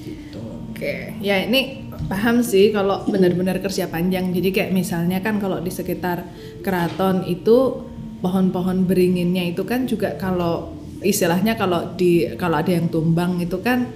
Gitu. 0.05 0.41
Oke, 0.69 1.17
ya 1.25 1.49
ini 1.49 1.82
paham 2.07 2.43
sih 2.43 2.71
kalau 2.75 3.05
benar-benar 3.07 3.59
kerja 3.63 3.87
panjang. 3.91 4.31
Jadi 4.35 4.49
kayak 4.51 4.71
misalnya 4.75 5.21
kan 5.21 5.39
kalau 5.39 5.59
di 5.63 5.71
sekitar 5.71 6.25
keraton 6.63 7.27
itu 7.27 7.87
pohon-pohon 8.23 8.87
beringinnya 8.87 9.43
itu 9.51 9.67
kan 9.67 9.85
juga 9.91 10.15
kalau 10.17 10.71
istilahnya 11.03 11.59
kalau 11.59 11.99
di 11.99 12.31
kalau 12.39 12.63
ada 12.63 12.71
yang 12.71 12.87
tumbang 12.87 13.43
itu 13.43 13.59
kan 13.59 13.91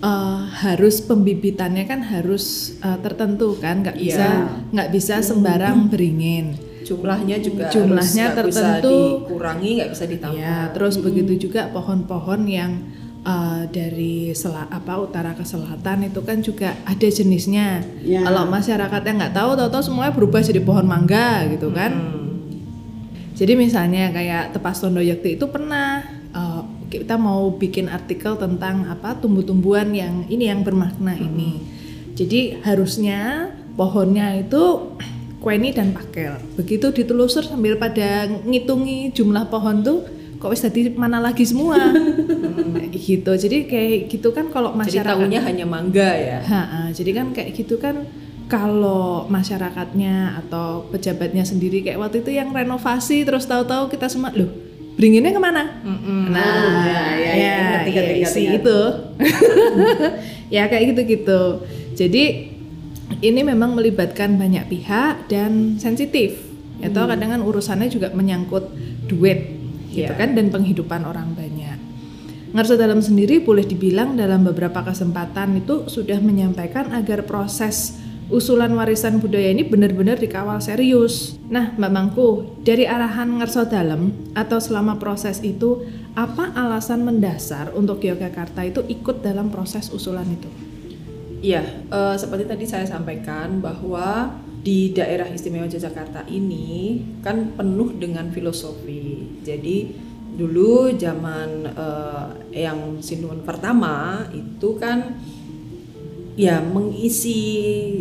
uh, 0.00 0.46
harus 0.62 1.02
pembibitannya 1.02 1.84
kan 1.84 2.00
harus 2.06 2.78
uh, 2.80 2.96
tertentu 3.02 3.58
kan 3.58 3.82
nggak 3.82 3.98
yeah. 3.98 4.06
bisa 4.06 4.26
nggak 4.70 4.88
bisa 4.94 5.14
sembarang 5.20 5.90
beringin 5.90 6.54
jumlahnya 6.86 7.42
juga 7.42 7.72
jumlahnya 7.72 8.24
harus 8.36 8.54
tertentu 8.54 8.94
bisa 8.94 9.26
dikurangi 9.26 9.70
nggak 9.80 9.90
bisa 9.90 10.04
ditambah 10.06 10.38
ya 10.38 10.58
terus 10.70 10.94
hmm. 10.94 11.04
begitu 11.04 11.32
juga 11.50 11.72
pohon-pohon 11.74 12.40
yang 12.46 12.72
uh, 13.24 13.66
dari 13.68 14.30
sel 14.36 14.54
apa 14.54 15.00
utara 15.00 15.34
ke 15.34 15.42
selatan 15.42 16.06
itu 16.08 16.20
kan 16.22 16.38
juga 16.44 16.76
ada 16.86 17.08
jenisnya 17.08 17.82
yeah. 18.04 18.22
kalau 18.22 18.46
masyarakatnya 18.48 19.12
nggak 19.24 19.34
tahu 19.34 19.50
tahu-tahu 19.58 19.82
semuanya 19.82 20.12
berubah 20.14 20.40
jadi 20.44 20.60
pohon 20.62 20.86
mangga 20.86 21.48
gitu 21.50 21.72
kan 21.74 21.92
hmm. 21.92 22.30
jadi 23.34 23.52
misalnya 23.58 24.14
kayak 24.14 24.54
tepas 24.54 24.78
tondo 24.78 25.02
yakti 25.02 25.34
itu 25.34 25.48
pernah 25.50 26.06
uh, 26.36 26.62
kita 26.94 27.18
mau 27.18 27.50
bikin 27.50 27.90
artikel 27.90 28.38
tentang 28.38 28.86
apa 28.86 29.18
tumbuh-tumbuhan 29.18 29.90
yang 29.90 30.30
ini 30.30 30.46
yang 30.46 30.62
bermakna 30.62 31.18
hmm. 31.18 31.26
ini. 31.26 31.52
Jadi 32.14 32.62
harusnya 32.62 33.50
pohonnya 33.74 34.38
itu 34.38 34.94
kueni 35.42 35.74
dan 35.74 35.90
pakel. 35.90 36.38
Begitu 36.54 36.94
ditelusur 36.94 37.42
sambil 37.42 37.74
pada 37.74 38.30
ngitungi 38.46 39.10
jumlah 39.10 39.50
pohon 39.50 39.82
tuh 39.82 40.06
kok 40.44 40.52
wis 40.52 40.60
tadi 40.60 40.92
mana 40.92 41.24
lagi 41.24 41.48
semua. 41.48 41.80
hmm. 41.88 42.92
gitu. 42.92 43.32
Jadi 43.32 43.64
kayak 43.64 44.12
gitu 44.12 44.28
kan 44.36 44.52
kalau 44.52 44.76
masyarakat 44.76 45.08
Jadi 45.08 45.24
tahunya 45.24 45.40
hanya 45.40 45.64
mangga 45.64 46.10
ya. 46.12 46.44
Ha 46.44 46.62
-ha, 46.68 46.80
jadi 46.92 47.10
kan 47.16 47.32
kayak 47.32 47.56
gitu 47.56 47.80
kan 47.80 48.04
kalau 48.44 49.24
masyarakatnya 49.32 50.44
atau 50.44 50.84
pejabatnya 50.92 51.48
sendiri 51.48 51.80
kayak 51.80 51.96
waktu 51.96 52.20
itu 52.20 52.36
yang 52.36 52.52
renovasi 52.52 53.24
terus 53.24 53.48
tahu-tahu 53.48 53.88
kita 53.88 54.04
semua 54.12 54.36
loh 54.36 54.52
beringinnya 54.94 55.34
ke 55.34 55.42
mana? 55.42 55.62
Mm-hmm. 55.82 56.22
Nah, 56.30 56.46
oh, 56.46 56.82
ya, 56.86 57.02
ya, 57.18 57.32
ya, 57.34 57.58
ya, 57.82 57.90
ya, 57.90 58.02
ya 58.22 58.28
si 58.30 58.46
itu, 58.46 58.80
ya 60.54 60.70
kayak 60.70 60.94
gitu-gitu. 60.94 61.42
Jadi 61.98 62.54
ini 63.18 63.40
memang 63.42 63.74
melibatkan 63.74 64.38
banyak 64.38 64.70
pihak 64.70 65.26
dan 65.26 65.82
sensitif. 65.82 66.38
Ya 66.82 66.90
hmm. 66.90 67.06
kadang 67.06 67.30
kan 67.38 67.40
urusannya 67.42 67.86
juga 67.90 68.10
menyangkut 68.10 68.70
duit, 69.06 69.53
gitu 69.94 70.10
yeah. 70.10 70.18
kan, 70.18 70.34
dan 70.34 70.50
penghidupan 70.50 71.06
orang 71.06 71.32
banyak. 71.38 71.78
Ngarsa 72.54 72.78
dalam 72.78 73.02
sendiri 73.02 73.42
boleh 73.42 73.66
dibilang 73.66 74.14
dalam 74.14 74.46
beberapa 74.46 74.82
kesempatan 74.82 75.58
itu 75.58 75.90
sudah 75.90 76.22
menyampaikan 76.22 76.94
agar 76.94 77.26
proses 77.26 77.98
usulan 78.32 78.72
warisan 78.72 79.20
budaya 79.20 79.52
ini 79.52 79.66
benar-benar 79.66 80.16
dikawal 80.16 80.62
serius. 80.62 81.36
Nah, 81.50 81.76
Mbak 81.76 81.92
Mangku, 81.92 82.28
dari 82.64 82.88
arahan 82.88 83.36
Ngerso 83.36 83.68
Dalam 83.68 84.14
atau 84.32 84.62
selama 84.62 84.96
proses 84.96 85.44
itu, 85.44 85.84
apa 86.14 86.54
alasan 86.54 87.02
mendasar 87.04 87.74
untuk 87.74 88.00
Yogyakarta 88.00 88.64
itu 88.64 88.80
ikut 88.86 89.20
dalam 89.20 89.50
proses 89.50 89.90
usulan 89.90 90.24
itu? 90.30 90.48
Iya, 91.44 91.60
uh, 91.92 92.16
seperti 92.16 92.48
tadi 92.48 92.64
saya 92.64 92.88
sampaikan 92.88 93.60
bahwa 93.60 94.32
di 94.64 94.96
daerah 94.96 95.28
istimewa 95.28 95.68
Yogyakarta 95.68 96.24
ini 96.32 97.04
kan 97.20 97.52
penuh 97.52 97.92
dengan 98.00 98.32
filosofi. 98.32 99.23
Jadi 99.44 99.92
dulu 100.34 100.90
zaman 100.98 101.68
uh, 101.76 102.34
yang 102.50 102.98
Sinuun 102.98 103.46
pertama 103.46 104.26
itu 104.34 104.74
kan 104.80 105.14
ya 106.34 106.58
mengisi 106.58 107.38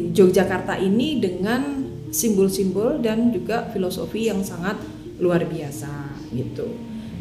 Yogyakarta 0.10 0.82
ini 0.82 1.22
dengan 1.22 1.86
simbol-simbol 2.10 3.02
dan 3.02 3.30
juga 3.30 3.70
filosofi 3.70 4.30
yang 4.30 4.42
sangat 4.42 4.82
luar 5.22 5.46
biasa 5.46 6.18
gitu. 6.34 6.74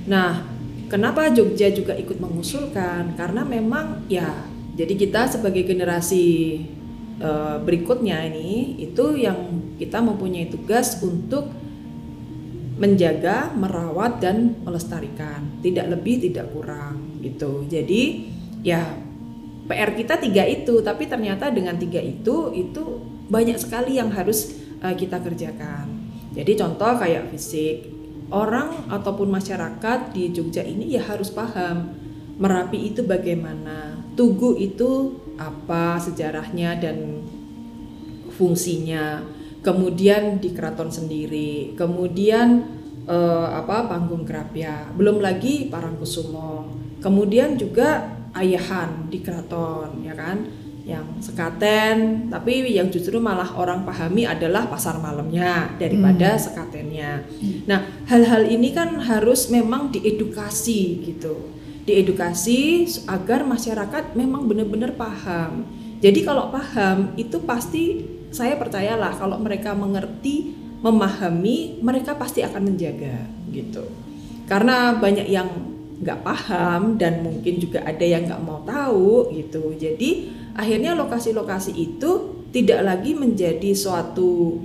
Nah, 0.08 0.44
kenapa 0.88 1.28
Jogja 1.32 1.68
juga 1.72 1.92
ikut 1.92 2.16
mengusulkan? 2.16 3.12
Karena 3.16 3.44
memang 3.44 4.08
ya 4.08 4.48
jadi 4.72 4.96
kita 4.96 5.28
sebagai 5.28 5.68
generasi 5.68 6.24
uh, 7.20 7.60
berikutnya 7.60 8.24
ini 8.32 8.80
itu 8.80 9.20
yang 9.20 9.36
kita 9.76 10.00
mempunyai 10.00 10.48
tugas 10.48 10.96
untuk 11.04 11.52
menjaga, 12.82 13.54
merawat 13.54 14.18
dan 14.18 14.58
melestarikan. 14.66 15.62
Tidak 15.62 15.86
lebih, 15.86 16.18
tidak 16.26 16.50
kurang 16.50 17.22
gitu. 17.22 17.62
Jadi 17.70 18.26
ya 18.66 18.82
PR 19.70 19.94
kita 19.94 20.18
tiga 20.18 20.42
itu, 20.42 20.82
tapi 20.82 21.06
ternyata 21.06 21.54
dengan 21.54 21.78
tiga 21.78 22.02
itu 22.02 22.50
itu 22.50 22.82
banyak 23.30 23.54
sekali 23.62 24.02
yang 24.02 24.10
harus 24.10 24.58
uh, 24.82 24.90
kita 24.98 25.22
kerjakan. 25.22 26.10
Jadi 26.34 26.58
contoh 26.58 26.98
kayak 26.98 27.30
fisik, 27.30 27.86
orang 28.34 28.90
ataupun 28.90 29.30
masyarakat 29.30 30.10
di 30.10 30.34
Jogja 30.34 30.66
ini 30.66 30.98
ya 30.98 31.06
harus 31.06 31.30
paham 31.30 32.02
Merapi 32.42 32.90
itu 32.90 33.06
bagaimana, 33.06 34.02
Tugu 34.18 34.58
itu 34.58 35.14
apa 35.38 35.94
sejarahnya 36.00 36.74
dan 36.80 37.22
fungsinya. 38.34 39.22
Kemudian 39.62 40.42
di 40.42 40.50
keraton 40.50 40.90
sendiri, 40.90 41.78
kemudian 41.78 42.66
eh, 43.06 43.48
apa 43.48 43.86
panggung 43.86 44.26
Grapia, 44.26 44.90
belum 44.94 45.22
lagi 45.22 45.70
Parangkusumo. 45.70 46.82
Kemudian 47.02 47.58
juga 47.58 48.18
Ayahan 48.32 49.12
di 49.12 49.20
keraton, 49.20 50.00
ya 50.00 50.16
kan? 50.16 50.62
yang 50.82 51.22
sekaten 51.22 52.26
tapi 52.26 52.66
yang 52.74 52.90
justru 52.90 53.22
malah 53.22 53.54
orang 53.54 53.86
pahami 53.86 54.26
adalah 54.26 54.66
pasar 54.66 54.98
malamnya 54.98 55.70
daripada 55.78 56.34
hmm. 56.34 56.42
sekatennya. 56.42 57.12
Hmm. 57.22 57.58
Nah, 57.70 57.80
hal-hal 58.10 58.50
ini 58.50 58.74
kan 58.74 58.98
harus 58.98 59.46
memang 59.46 59.94
diedukasi 59.94 61.06
gitu. 61.06 61.54
Diedukasi 61.86 62.86
agar 63.10 63.46
masyarakat 63.46 64.14
memang 64.18 64.46
benar-benar 64.46 64.94
paham. 64.98 65.66
Jadi 66.02 66.26
kalau 66.26 66.50
paham 66.50 67.14
itu 67.14 67.38
pasti 67.46 68.02
saya 68.32 68.56
percayalah 68.56 69.14
kalau 69.20 69.36
mereka 69.38 69.76
mengerti, 69.76 70.56
memahami, 70.80 71.78
mereka 71.84 72.16
pasti 72.16 72.40
akan 72.40 72.72
menjaga 72.72 73.28
gitu. 73.52 73.84
Karena 74.48 74.96
banyak 74.96 75.28
yang 75.28 75.48
nggak 76.02 76.26
paham 76.26 76.98
dan 76.98 77.22
mungkin 77.22 77.62
juga 77.62 77.86
ada 77.86 78.02
yang 78.02 78.26
nggak 78.26 78.42
mau 78.42 78.64
tahu 78.66 79.30
gitu. 79.36 79.76
Jadi 79.78 80.32
akhirnya 80.58 80.98
lokasi-lokasi 80.98 81.76
itu 81.78 82.42
tidak 82.50 82.82
lagi 82.82 83.14
menjadi 83.14 83.70
suatu 83.72 84.58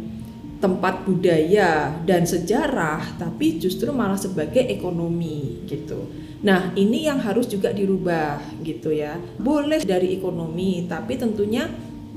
tempat 0.57 1.05
budaya 1.05 1.93
dan 2.01 2.25
sejarah 2.25 3.21
tapi 3.21 3.61
justru 3.61 3.93
malah 3.93 4.17
sebagai 4.17 4.65
ekonomi 4.65 5.61
gitu. 5.69 6.09
Nah, 6.37 6.73
ini 6.77 7.09
yang 7.09 7.17
harus 7.21 7.49
juga 7.49 7.73
dirubah 7.73 8.61
gitu 8.61 8.93
ya. 8.93 9.17
Boleh 9.41 9.81
dari 9.81 10.13
ekonomi, 10.13 10.85
tapi 10.85 11.17
tentunya 11.17 11.65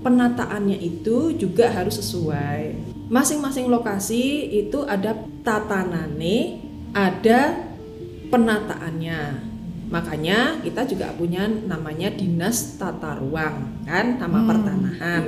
penataannya 0.00 0.80
itu 0.80 1.36
juga 1.36 1.68
harus 1.70 2.00
sesuai. 2.00 2.76
Masing-masing 3.10 3.68
lokasi 3.68 4.48
itu 4.48 4.86
ada 4.86 5.16
tatanane, 5.44 6.62
ada 6.96 7.58
penataannya. 8.30 9.50
Makanya 9.90 10.62
kita 10.62 10.86
juga 10.86 11.10
punya 11.18 11.50
namanya 11.50 12.14
dinas 12.14 12.78
tata 12.78 13.18
ruang 13.18 13.82
kan 13.82 14.22
nama 14.22 14.38
hmm. 14.38 14.48
pertanahan. 14.48 15.22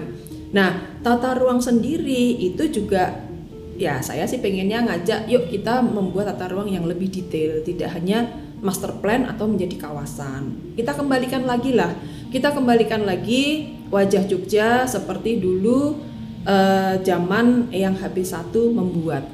Nah 0.54 0.70
tata 1.02 1.34
ruang 1.34 1.58
sendiri 1.58 2.38
itu 2.38 2.70
juga 2.70 3.26
ya 3.74 3.98
saya 3.98 4.22
sih 4.30 4.38
pengennya 4.38 4.86
ngajak 4.86 5.26
yuk 5.26 5.50
kita 5.50 5.82
membuat 5.82 6.30
tata 6.30 6.54
ruang 6.54 6.70
yang 6.70 6.86
lebih 6.86 7.10
detail 7.10 7.58
tidak 7.66 7.90
hanya 7.98 8.30
master 8.62 8.94
plan 9.02 9.26
atau 9.26 9.50
menjadi 9.50 9.82
kawasan. 9.82 10.78
Kita 10.78 10.94
kembalikan 10.94 11.42
lagi 11.42 11.74
lah 11.74 11.90
kita 12.30 12.54
kembalikan 12.54 13.02
lagi 13.02 13.74
wajah 13.92 14.24
Jogja 14.24 14.88
seperti 14.88 15.36
dulu 15.38 16.00
eh, 16.48 16.96
zaman 17.04 17.68
yang 17.70 17.92
HB1 17.92 18.50
membuat 18.72 19.28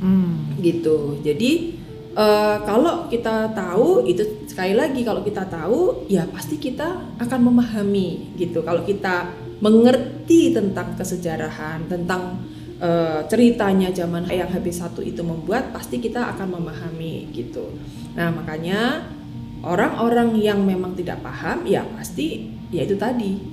hmm. 0.00 0.58
gitu. 0.64 1.20
Jadi 1.20 1.82
uh, 2.16 2.56
kalau 2.64 3.08
kita 3.08 3.52
tahu 3.52 4.04
itu 4.04 4.46
sekali 4.48 4.76
lagi 4.76 5.00
kalau 5.04 5.24
kita 5.24 5.48
tahu 5.48 6.06
ya 6.08 6.28
pasti 6.28 6.60
kita 6.60 7.16
akan 7.20 7.40
memahami 7.52 8.36
gitu 8.36 8.60
kalau 8.64 8.84
kita 8.84 9.32
mengerti 9.62 10.52
tentang 10.52 10.98
kesejarahan 10.98 11.86
tentang 11.88 12.42
uh, 12.82 13.24
ceritanya 13.30 13.94
zaman 13.94 14.28
yang 14.28 14.50
habis 14.50 14.82
satu 14.82 15.00
itu 15.00 15.22
membuat 15.24 15.72
pasti 15.72 16.02
kita 16.02 16.34
akan 16.36 16.60
memahami 16.60 17.30
gitu 17.32 17.72
nah 18.12 18.28
makanya 18.28 19.08
orang-orang 19.62 20.36
yang 20.36 20.60
memang 20.66 20.92
tidak 20.98 21.22
paham 21.22 21.64
ya 21.64 21.86
pasti 21.96 22.50
ya 22.74 22.84
itu 22.84 22.98
tadi 22.98 23.51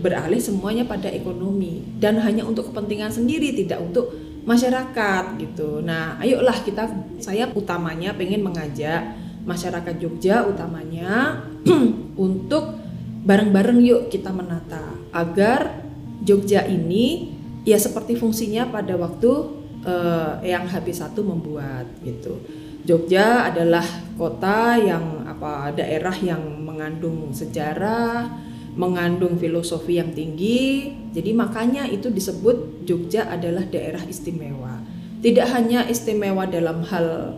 beralih 0.00 0.40
semuanya 0.40 0.88
pada 0.88 1.06
ekonomi 1.12 1.84
dan 2.00 2.16
hanya 2.24 2.42
untuk 2.48 2.72
kepentingan 2.72 3.12
sendiri 3.12 3.52
tidak 3.52 3.84
untuk 3.84 4.10
masyarakat 4.48 5.36
gitu. 5.36 5.84
Nah, 5.84 6.16
ayolah 6.18 6.56
kita 6.64 6.88
saya 7.20 7.46
utamanya 7.52 8.16
pengen 8.16 8.40
mengajak 8.40 9.14
masyarakat 9.44 9.94
Jogja 10.00 10.44
utamanya 10.48 11.44
untuk 12.16 12.80
bareng-bareng 13.24 13.80
yuk 13.84 14.02
kita 14.08 14.32
menata 14.32 14.96
agar 15.12 15.84
Jogja 16.24 16.64
ini 16.68 17.36
ya 17.64 17.76
seperti 17.76 18.16
fungsinya 18.16 18.68
pada 18.68 18.96
waktu 18.96 19.30
uh, 19.84 20.40
yang 20.44 20.64
HP1 20.68 21.16
membuat 21.20 21.88
gitu. 22.04 22.40
Jogja 22.80 23.52
adalah 23.52 23.84
kota 24.16 24.76
yang 24.80 25.28
apa 25.28 25.72
daerah 25.76 26.16
yang 26.16 26.40
mengandung 26.64 27.28
sejarah, 27.32 28.24
mengandung 28.80 29.36
filosofi 29.36 30.00
yang 30.00 30.16
tinggi. 30.16 30.88
Jadi 31.12 31.36
makanya 31.36 31.84
itu 31.84 32.08
disebut 32.08 32.88
Jogja 32.88 33.28
adalah 33.28 33.68
daerah 33.68 34.00
istimewa. 34.08 34.80
Tidak 35.20 35.44
hanya 35.52 35.84
istimewa 35.84 36.48
dalam 36.48 36.80
hal 36.88 37.36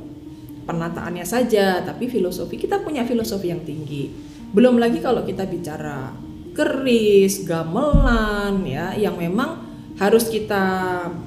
penataannya 0.63 1.27
saja, 1.27 1.83
tapi 1.83 2.07
filosofi 2.07 2.55
kita 2.55 2.79
punya 2.87 3.03
filosofi 3.03 3.51
yang 3.51 3.67
tinggi. 3.67 4.15
Belum 4.55 4.79
lagi 4.79 5.03
kalau 5.03 5.27
kita 5.27 5.43
bicara 5.51 6.15
keris, 6.55 7.43
gamelan 7.43 8.63
ya 8.63 8.95
yang 8.95 9.19
memang 9.19 9.67
harus 9.99 10.31
kita 10.31 10.65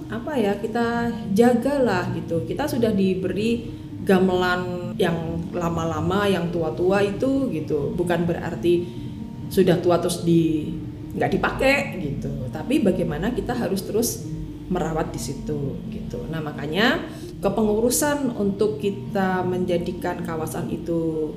apa 0.07 0.31
ya 0.39 0.55
kita 0.63 1.11
jagalah 1.35 2.15
gitu. 2.15 2.47
Kita 2.47 2.71
sudah 2.71 2.95
diberi 2.95 3.67
gamelan 4.07 4.95
yang 4.95 5.43
lama-lama, 5.51 6.23
yang 6.31 6.47
tua-tua 6.55 7.03
itu 7.03 7.51
gitu. 7.51 7.91
Bukan 7.99 8.23
berarti 8.23 9.04
sudah 9.49 9.77
tua 9.81 10.01
terus 10.01 10.25
di 10.25 10.73
nggak 11.15 11.31
dipakai 11.31 11.75
gitu. 12.03 12.51
Tapi 12.51 12.83
bagaimana 12.83 13.31
kita 13.31 13.55
harus 13.55 13.83
terus 13.85 14.27
merawat 14.67 15.13
di 15.13 15.21
situ 15.21 15.77
gitu. 15.93 16.25
Nah 16.27 16.41
makanya 16.41 17.05
kepengurusan 17.39 18.33
untuk 18.35 18.81
kita 18.81 19.45
menjadikan 19.45 20.25
kawasan 20.25 20.67
itu 20.73 21.31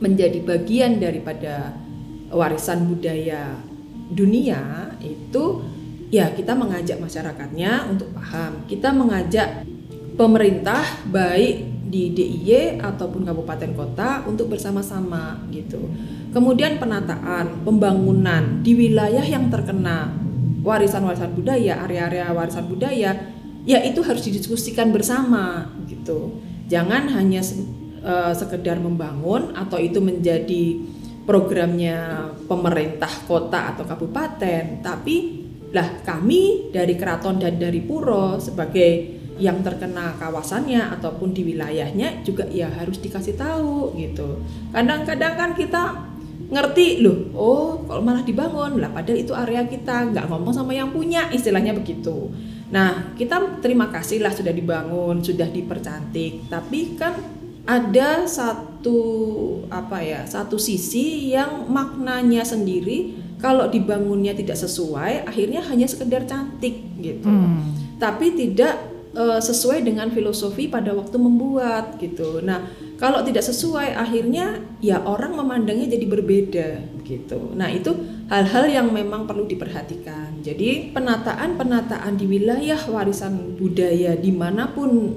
menjadi 0.00 0.40
bagian 0.40 0.96
daripada 0.96 1.76
warisan 2.32 2.88
budaya 2.88 3.60
dunia 4.10 4.90
itu 5.04 5.60
ya 6.10 6.32
kita 6.32 6.56
mengajak 6.56 6.98
masyarakatnya 6.98 7.92
untuk 7.92 8.10
paham. 8.16 8.64
Kita 8.66 8.90
mengajak 8.96 9.68
pemerintah 10.16 10.82
baik 11.06 11.79
di 11.90 12.14
DIY 12.14 12.78
ataupun 12.78 13.26
kabupaten 13.26 13.74
kota 13.74 14.22
untuk 14.24 14.54
bersama-sama 14.54 15.42
gitu. 15.50 15.90
Kemudian 16.30 16.78
penataan, 16.78 17.66
pembangunan 17.66 18.62
di 18.62 18.78
wilayah 18.78 19.26
yang 19.26 19.50
terkena 19.50 20.14
warisan-warisan 20.62 21.34
budaya, 21.34 21.82
area-area 21.82 22.30
warisan 22.30 22.70
budaya, 22.70 23.10
ya 23.66 23.78
itu 23.82 24.00
harus 24.06 24.22
didiskusikan 24.22 24.94
bersama 24.94 25.74
gitu. 25.90 26.38
Jangan 26.70 27.10
hanya 27.10 27.42
uh, 28.06 28.30
sekedar 28.30 28.78
membangun 28.78 29.50
atau 29.58 29.82
itu 29.82 29.98
menjadi 29.98 30.78
programnya 31.26 32.30
pemerintah 32.46 33.10
kota 33.26 33.74
atau 33.74 33.82
kabupaten, 33.82 34.86
tapi 34.86 35.42
lah 35.70 36.02
kami 36.02 36.70
dari 36.74 36.94
keraton 36.98 37.38
dan 37.38 37.58
dari 37.58 37.82
puro 37.82 38.38
sebagai 38.42 39.19
yang 39.40 39.64
terkena 39.64 40.14
kawasannya 40.20 40.92
ataupun 41.00 41.32
di 41.32 41.42
wilayahnya 41.48 42.20
juga 42.22 42.44
ya 42.52 42.68
harus 42.68 43.00
dikasih 43.00 43.34
tahu 43.40 43.96
gitu. 43.96 44.44
Kadang-kadang 44.70 45.34
kan 45.40 45.50
kita 45.56 46.10
ngerti 46.50 46.98
loh 47.06 47.30
oh 47.38 47.68
kalau 47.86 48.02
malah 48.02 48.26
dibangun 48.26 48.82
lah 48.82 48.90
padahal 48.90 49.22
itu 49.22 49.30
area 49.30 49.62
kita 49.70 50.10
nggak 50.10 50.26
ngomong 50.26 50.50
sama 50.50 50.74
yang 50.74 50.90
punya 50.90 51.30
istilahnya 51.30 51.70
begitu 51.78 52.26
nah 52.74 53.14
kita 53.14 53.62
terima 53.62 53.86
kasih 53.94 54.18
lah 54.18 54.34
sudah 54.34 54.50
dibangun 54.50 55.22
sudah 55.22 55.46
dipercantik 55.46 56.50
tapi 56.50 56.98
kan 56.98 57.14
ada 57.70 58.26
satu 58.26 58.98
apa 59.70 60.02
ya 60.02 60.20
satu 60.26 60.58
sisi 60.58 61.30
yang 61.30 61.70
maknanya 61.70 62.42
sendiri 62.42 63.14
kalau 63.38 63.70
dibangunnya 63.70 64.34
tidak 64.34 64.58
sesuai 64.58 65.30
akhirnya 65.30 65.62
hanya 65.70 65.86
sekedar 65.86 66.26
cantik 66.26 66.82
gitu 66.98 67.30
Hmm. 67.30 67.78
tapi 68.02 68.34
tidak 68.34 68.89
eh, 69.14 69.40
sesuai 69.40 69.82
dengan 69.82 70.10
filosofi 70.10 70.66
pada 70.66 70.94
waktu 70.94 71.16
membuat 71.16 71.98
gitu. 71.98 72.42
Nah, 72.42 72.66
kalau 73.00 73.24
tidak 73.24 73.42
sesuai 73.46 73.96
akhirnya 73.96 74.60
ya 74.84 75.00
orang 75.02 75.36
memandangnya 75.36 75.90
jadi 75.90 76.06
berbeda 76.06 76.68
gitu. 77.04 77.54
Nah, 77.56 77.72
itu 77.72 77.90
hal-hal 78.30 78.70
yang 78.70 78.86
memang 78.92 79.26
perlu 79.26 79.48
diperhatikan. 79.48 80.38
Jadi, 80.44 80.94
penataan-penataan 80.94 82.14
di 82.14 82.26
wilayah 82.28 82.80
warisan 82.86 83.58
budaya 83.58 84.14
di 84.14 84.30
mana 84.30 84.70
pun 84.70 85.16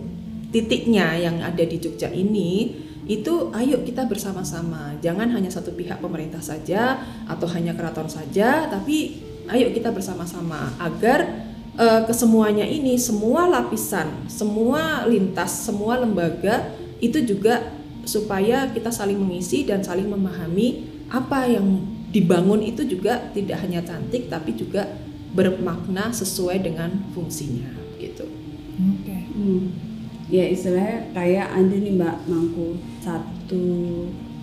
titiknya 0.53 1.17
yang 1.17 1.41
ada 1.41 1.65
di 1.65 1.81
Jogja 1.81 2.13
ini 2.13 2.77
itu 3.03 3.51
ayo 3.51 3.83
kita 3.83 4.07
bersama-sama 4.07 4.95
jangan 5.03 5.27
hanya 5.35 5.51
satu 5.51 5.75
pihak 5.75 5.99
pemerintah 5.99 6.39
saja 6.39 7.03
atau 7.27 7.49
hanya 7.51 7.75
keraton 7.75 8.07
saja 8.07 8.69
tapi 8.71 9.19
ayo 9.51 9.75
kita 9.75 9.91
bersama-sama 9.91 10.71
agar 10.79 11.51
eh, 11.77 12.01
kesemuanya 12.05 12.65
ini 12.65 12.97
semua 12.97 13.49
lapisan 13.49 14.27
semua 14.29 15.05
lintas 15.09 15.65
semua 15.65 15.99
lembaga 16.01 16.73
itu 17.03 17.19
juga 17.23 17.73
supaya 18.03 18.67
kita 18.71 18.91
saling 18.91 19.15
mengisi 19.19 19.63
dan 19.63 19.79
saling 19.83 20.07
memahami 20.07 20.85
apa 21.07 21.47
yang 21.47 21.83
dibangun 22.13 22.61
itu 22.61 22.85
juga 22.85 23.31
tidak 23.33 23.63
hanya 23.63 23.81
cantik 23.81 24.29
tapi 24.29 24.53
juga 24.53 24.85
bermakna 25.33 26.13
sesuai 26.13 26.61
dengan 26.61 26.93
fungsinya 27.15 27.73
gitu 27.97 28.27
Oke. 28.73 29.17
Hmm. 29.33 29.69
Ya 30.33 30.49
istilahnya 30.49 31.13
kayak 31.13 31.47
ada 31.53 31.75
nih 31.77 31.93
Mbak 31.93 32.17
Mangku 32.25 32.81
satu 33.05 33.65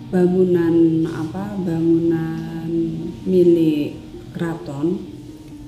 bangunan 0.07 1.03
apa 1.07 1.55
bangunan 1.59 2.69
milik 3.27 3.99
keraton 4.31 4.99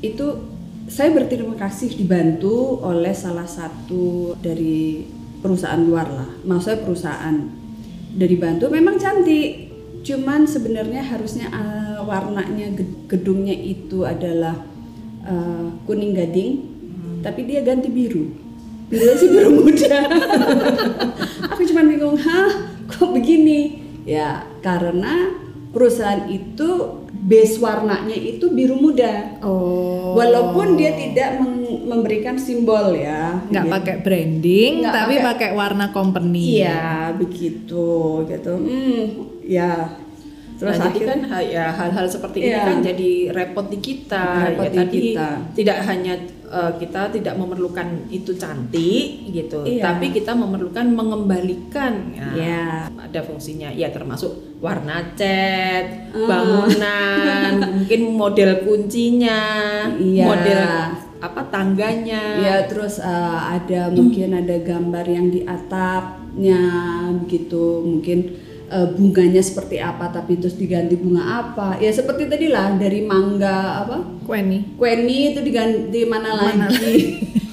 itu 0.03 0.52
saya 0.87 1.09
berterima 1.15 1.55
kasih 1.55 1.95
dibantu 1.95 2.83
oleh 2.83 3.15
salah 3.15 3.47
satu 3.47 4.35
dari 4.39 5.03
perusahaan 5.39 5.79
luar 5.79 6.07
lah. 6.07 6.29
Maksudnya 6.43 6.83
perusahaan. 6.83 7.35
Dari 8.13 8.35
bantu 8.37 8.69
memang 8.69 9.01
cantik. 9.01 9.73
Cuman 10.03 10.45
sebenarnya 10.45 11.01
harusnya 11.01 11.47
eh, 11.49 11.99
warnanya 12.03 12.75
ged- 12.75 13.07
gedungnya 13.09 13.55
itu 13.55 14.03
adalah 14.03 14.53
eh, 15.23 15.67
kuning 15.87 16.13
gading 16.13 16.73
tapi 17.23 17.47
dia 17.47 17.63
ganti 17.63 17.87
biru. 17.87 18.27
Birunya 18.91 19.15
sih 19.15 19.31
biru 19.31 19.49
muda. 19.63 19.99
Aku 21.55 21.63
cuman 21.63 21.85
bingung 21.87 22.19
hah 22.19 22.51
kok 22.91 23.09
begini? 23.15 23.79
Ya 24.03 24.43
karena 24.59 25.31
perusahaan 25.71 26.27
itu 26.27 27.01
base 27.23 27.55
warnanya 27.57 28.13
itu 28.13 28.45
biru 28.49 28.75
muda 28.75 29.39
Oh. 29.39 30.13
walaupun 30.13 30.75
dia 30.75 30.91
tidak 30.91 31.39
meng- 31.39 31.61
memberikan 31.85 32.35
simbol 32.35 32.91
ya 32.91 33.39
nggak 33.45 33.63
gitu. 33.63 33.73
pakai 33.73 33.95
branding 33.99 34.71
Nggak 34.81 34.93
tapi 34.93 35.13
pakai- 35.15 35.25
pakai 35.25 35.49
warna 35.53 35.85
company. 35.89 36.59
iya 36.59 37.11
begitu 37.13 37.87
gitu 38.25 38.53
hmm 38.53 39.03
ya 39.41 39.87
terus 40.53 40.77
nah, 40.77 40.85
jadi 40.85 40.99
akhir- 41.01 41.09
kan 41.09 41.19
ya 41.41 41.65
hal-hal 41.71 42.05
seperti 42.07 42.37
ini 42.41 42.49
Iya. 42.49 42.63
kan 42.63 42.77
jadi 42.81 43.11
repot 43.31 43.65
di 43.67 43.79
kita 43.79 44.25
Repot 44.45 44.63
ya 44.63 44.69
di 44.69 44.77
tadi 44.77 44.97
kita. 45.09 45.27
tidak 45.53 45.77
hanya 45.83 46.13
eh, 46.45 46.71
kita 46.77 47.01
tidak 47.09 47.33
memerlukan 47.35 47.87
itu 48.07 48.31
cantik 48.33 49.07
gitu 49.27 49.65
Iya. 49.65 49.81
tapi 49.85 50.11
kita 50.11 50.31
memerlukan 50.33 50.85
mengembalikan 50.87 52.13
ya, 52.13 52.29
Iya. 52.31 52.65
ada 53.01 53.19
fungsinya 53.21 53.71
ya 53.71 53.89
termasuk 53.89 54.52
warna 54.63 55.11
cat 55.13 56.07
Ah. 56.15 56.23
bangunan 56.23 57.51
mungkin 57.83 58.01
model 58.15 58.63
kuncinya 58.63 59.41
Iya. 59.91 60.23
model 60.23 60.61
apa 61.19 61.41
tangganya. 61.47 62.23
Ya 62.39 62.55
terus 62.67 62.95
eh, 62.97 63.39
ada 63.49 63.87
mungkin 63.89 64.31
ada 64.33 64.55
gambar 64.59 65.03
yang 65.03 65.27
di 65.27 65.43
atapnya 65.43 66.63
begitu 67.17 67.79
mungkin 67.81 68.39
eh, 68.67 68.87
bunganya 68.89 69.39
seperti 69.39 69.79
apa 69.79 70.07
tapi 70.09 70.35
terus 70.35 70.55
diganti 70.55 70.95
bunga 70.95 71.23
apa. 71.43 71.79
Ya 71.79 71.91
seperti 71.91 72.27
tadi 72.27 72.47
lah 72.47 72.75
dari 72.75 73.03
mangga 73.03 73.83
apa? 73.83 73.97
Kweni. 74.23 74.79
kweni 74.79 75.31
itu 75.31 75.43
diganti 75.43 76.07
mana 76.07 76.31
lagi? 76.31 76.95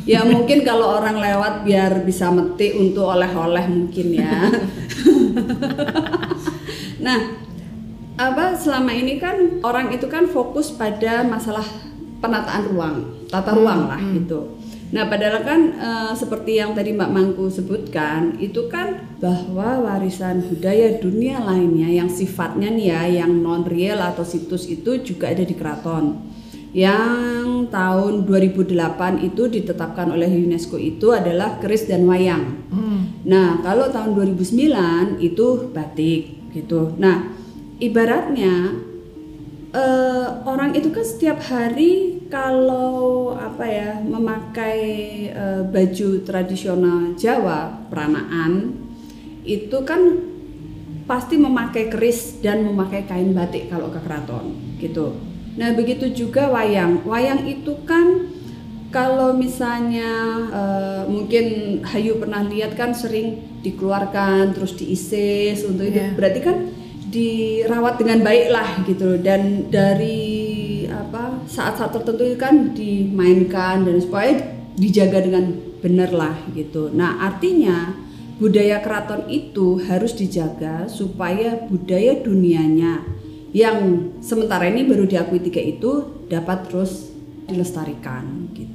Ya 0.08 0.26
mungkin 0.26 0.66
kalau 0.66 0.98
orang 0.98 1.22
lewat 1.22 1.62
biar 1.62 2.02
bisa 2.02 2.34
metik 2.34 2.74
untuk 2.74 3.06
oleh-oleh 3.06 3.62
mungkin 3.70 4.10
ya 4.10 4.42
nah 7.00 7.40
apa 8.20 8.52
selama 8.52 8.92
ini 8.92 9.16
kan 9.16 9.64
orang 9.64 9.96
itu 9.96 10.04
kan 10.06 10.28
fokus 10.28 10.68
pada 10.76 11.24
masalah 11.24 11.64
penataan 12.20 12.62
ruang 12.68 12.96
tata 13.30 13.56
ruang 13.56 13.88
lah 13.88 14.00
gitu. 14.12 14.60
Nah 14.90 15.06
padahal 15.06 15.46
kan 15.46 15.60
eh, 15.78 16.12
seperti 16.18 16.58
yang 16.58 16.74
tadi 16.74 16.90
Mbak 16.90 17.10
Mangku 17.14 17.46
sebutkan 17.46 18.36
itu 18.42 18.66
kan 18.66 19.16
bahwa 19.22 19.86
warisan 19.86 20.42
budaya 20.42 20.98
dunia 20.98 21.38
lainnya 21.38 21.86
yang 21.86 22.10
sifatnya 22.10 22.68
nih 22.74 22.86
ya 22.90 23.02
yang 23.22 23.38
non 23.38 23.62
real 23.62 24.02
atau 24.02 24.26
situs 24.26 24.66
itu 24.66 24.98
juga 25.00 25.30
ada 25.30 25.46
di 25.46 25.54
keraton. 25.54 26.28
Yang 26.70 27.66
tahun 27.74 28.30
2008 28.30 29.26
itu 29.26 29.42
ditetapkan 29.50 30.14
oleh 30.14 30.30
UNESCO 30.30 30.78
itu 30.78 31.10
adalah 31.10 31.58
keris 31.58 31.90
dan 31.90 32.06
wayang. 32.06 32.62
Nah, 33.20 33.60
kalau 33.60 33.90
tahun 33.90 34.16
2009 34.38 35.18
itu 35.18 35.46
batik 35.74 36.39
gitu. 36.50 36.94
Nah, 36.98 37.30
ibaratnya 37.80 38.76
eh, 39.74 40.28
orang 40.46 40.74
itu 40.74 40.90
kan 40.90 41.04
setiap 41.06 41.38
hari 41.46 42.22
kalau 42.30 43.34
apa 43.34 43.64
ya 43.66 43.90
memakai 43.98 44.80
eh, 45.30 45.62
baju 45.66 46.08
tradisional 46.22 47.18
Jawa 47.18 47.90
peranaan 47.90 48.76
itu 49.42 49.82
kan 49.82 50.30
pasti 51.10 51.34
memakai 51.34 51.90
keris 51.90 52.38
dan 52.38 52.62
memakai 52.62 53.02
kain 53.02 53.34
batik 53.34 53.66
kalau 53.66 53.90
ke 53.90 53.98
keraton 53.98 54.54
gitu. 54.78 55.18
Nah 55.58 55.74
begitu 55.74 56.06
juga 56.14 56.46
wayang. 56.54 57.02
Wayang 57.02 57.50
itu 57.50 57.82
kan 57.82 58.29
kalau 58.90 59.34
misalnya 59.34 60.10
eh, 60.50 61.02
mungkin 61.06 61.78
Hayu 61.86 62.18
pernah 62.18 62.42
lihat 62.46 62.74
kan 62.74 62.90
sering 62.94 63.58
dikeluarkan 63.62 64.54
terus 64.54 64.74
diisis 64.76 65.62
untuk 65.66 65.88
itu 65.90 65.98
Iya. 66.00 66.14
berarti 66.14 66.40
kan 66.42 66.56
dirawat 67.10 67.98
dengan 67.98 68.22
baik 68.22 68.48
lah 68.54 68.68
gitu 68.86 69.18
dan 69.18 69.66
dari 69.66 70.86
apa 70.86 71.42
saat-saat 71.50 71.90
tertentu 71.90 72.22
kan 72.38 72.70
dimainkan 72.70 73.82
dan 73.82 73.98
supaya 73.98 74.38
dijaga 74.78 75.18
dengan 75.18 75.50
benar 75.82 76.14
lah 76.14 76.36
gitu. 76.54 76.92
Nah 76.94 77.18
artinya 77.26 77.98
budaya 78.38 78.78
keraton 78.78 79.26
itu 79.26 79.82
harus 79.90 80.14
dijaga 80.14 80.86
supaya 80.86 81.58
budaya 81.66 82.14
dunianya 82.22 83.02
yang 83.50 84.08
sementara 84.22 84.70
ini 84.70 84.86
baru 84.86 85.10
diakui 85.10 85.42
tiga 85.42 85.58
itu 85.58 86.22
dapat 86.30 86.70
terus 86.70 87.10
dilestarikan 87.50 88.54
gitu. 88.54 88.69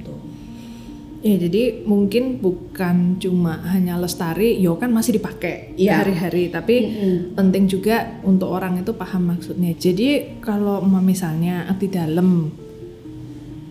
Ya 1.26 1.36
jadi 1.42 1.82
mungkin 1.82 2.38
bukan 2.38 3.18
cuma 3.18 3.58
hanya 3.66 3.98
lestari, 3.98 4.54
yo 4.56 4.78
kan 4.78 4.94
masih 4.94 5.18
dipakai 5.18 5.74
Iya. 5.74 5.98
hari-hari, 6.00 6.46
tapi 6.48 6.76
penting 7.34 7.66
juga 7.66 8.22
untuk 8.22 8.46
orang 8.48 8.78
itu 8.78 8.94
paham 8.94 9.34
maksudnya. 9.34 9.74
Jadi 9.74 10.38
kalau 10.38 10.78
mau 10.80 11.02
misalnya 11.02 11.66
abdi 11.66 11.90
dalam 11.90 12.54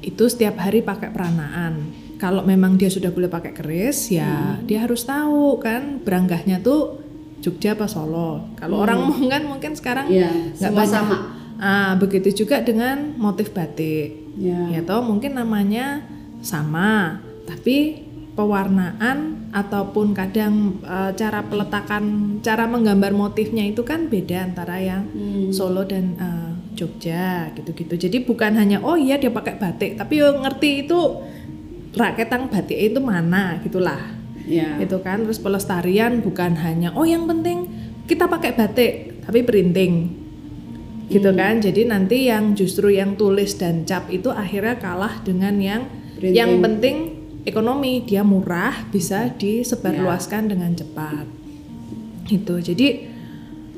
itu 0.02 0.24
setiap 0.28 0.60
hari 0.60 0.84
pakai 0.84 1.10
peranaan. 1.10 1.96
Kalau 2.16 2.44
memang 2.44 2.76
dia 2.76 2.88
sudah 2.88 3.12
boleh 3.12 3.28
pakai 3.28 3.52
keris, 3.52 4.08
ya 4.10 4.60
dia 4.62 4.84
harus 4.84 5.04
tahu 5.04 5.60
kan 5.60 6.00
beranggahnya 6.00 6.60
tuh 6.60 7.04
Jogja 7.40 7.76
apa 7.76 7.86
Solo. 7.86 8.56
Kalau 8.56 8.82
orang 8.82 9.00
ngomong 9.06 9.28
kan 9.30 9.44
mungkin 9.46 9.72
sekarang 9.76 10.08
Iya, 10.08 10.32
nggak 10.56 10.72
banyak. 10.72 10.92
sama. 10.92 11.18
Ah, 11.56 11.94
begitu 11.96 12.44
juga 12.44 12.60
dengan 12.60 13.16
motif 13.16 13.52
batik. 13.52 14.36
Ya. 14.36 14.68
Ya 14.72 14.82
toh 14.82 15.00
mungkin 15.00 15.36
namanya 15.36 16.04
sama, 16.42 17.20
tapi 17.46 18.04
pewarnaan 18.36 19.48
ataupun 19.56 20.12
kadang 20.12 20.84
eh, 20.84 21.12
cara 21.16 21.48
peletakan, 21.48 22.38
cara 22.44 22.68
menggambar 22.68 23.16
motifnya 23.16 23.64
itu 23.64 23.82
kan 23.88 24.12
beda 24.12 24.52
antara 24.52 24.76
yang 24.84 25.08
Hmm. 25.16 25.50
Solo 25.56 25.88
dan 25.88 26.20
eh, 26.20 26.52
Jogja 26.76 27.56
gitu-gitu. 27.56 27.96
Jadi 27.96 28.28
bukan 28.28 28.60
hanya 28.60 28.84
oh 28.84 29.00
iya 29.00 29.16
dia 29.16 29.32
pakai 29.32 29.56
batik, 29.56 29.96
tapi 29.96 30.20
yo 30.20 30.36
ngerti 30.44 30.84
itu 30.84 31.00
raketang 31.96 32.52
batik 32.52 32.76
itu 32.76 33.00
mana 33.00 33.64
gitulah. 33.64 34.12
Ya. 34.44 34.76
Itu 34.84 35.00
kan 35.00 35.24
terus 35.24 35.40
pelestarian 35.40 36.20
bukan 36.20 36.60
hanya 36.60 36.92
oh 36.94 37.08
yang 37.08 37.24
penting 37.26 37.72
kita 38.06 38.28
pakai 38.28 38.52
batik, 38.54 39.24
tapi 39.24 39.42
printing. 39.48 40.26
gitu 41.06 41.38
kan. 41.38 41.62
Jadi 41.62 41.86
nanti 41.86 42.28
yang 42.28 42.58
justru 42.58 42.90
yang 42.90 43.14
tulis 43.14 43.56
dan 43.62 43.86
cap 43.86 44.10
itu 44.10 44.34
akhirnya 44.34 44.82
kalah 44.82 45.22
dengan 45.22 45.54
yang 45.62 45.86
Printing. 46.18 46.34
yang 46.34 46.52
penting 46.66 47.15
ekonomi 47.46 48.02
dia 48.04 48.26
murah 48.26 48.90
bisa 48.90 49.30
disebarluaskan 49.30 50.52
dengan 50.52 50.74
cepat. 50.74 51.26
Gitu. 52.26 52.56
Jadi 52.58 52.88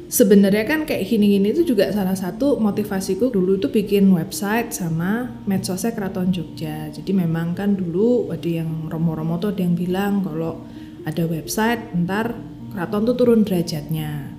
sebenarnya 0.07 0.63
kan 0.63 0.87
kayak 0.87 1.03
gini-gini 1.03 1.51
itu 1.51 1.67
juga 1.67 1.91
salah 1.91 2.15
satu 2.15 2.55
motivasiku 2.63 3.27
dulu 3.27 3.59
itu 3.59 3.67
bikin 3.67 4.07
website 4.15 4.71
sama 4.71 5.43
medsosnya 5.43 5.91
Keraton 5.91 6.31
Jogja. 6.31 6.87
Jadi 6.89 7.11
memang 7.11 7.53
kan 7.53 7.75
dulu 7.75 8.31
ada 8.31 8.47
yang 8.47 8.87
romo-romo 8.87 9.35
tuh 9.37 9.51
ada 9.51 9.61
yang 9.67 9.75
bilang 9.75 10.23
kalau 10.23 10.63
ada 11.03 11.23
website 11.27 11.91
ntar 12.07 12.35
keraton 12.71 13.03
tuh 13.03 13.15
turun 13.19 13.43
derajatnya. 13.43 14.31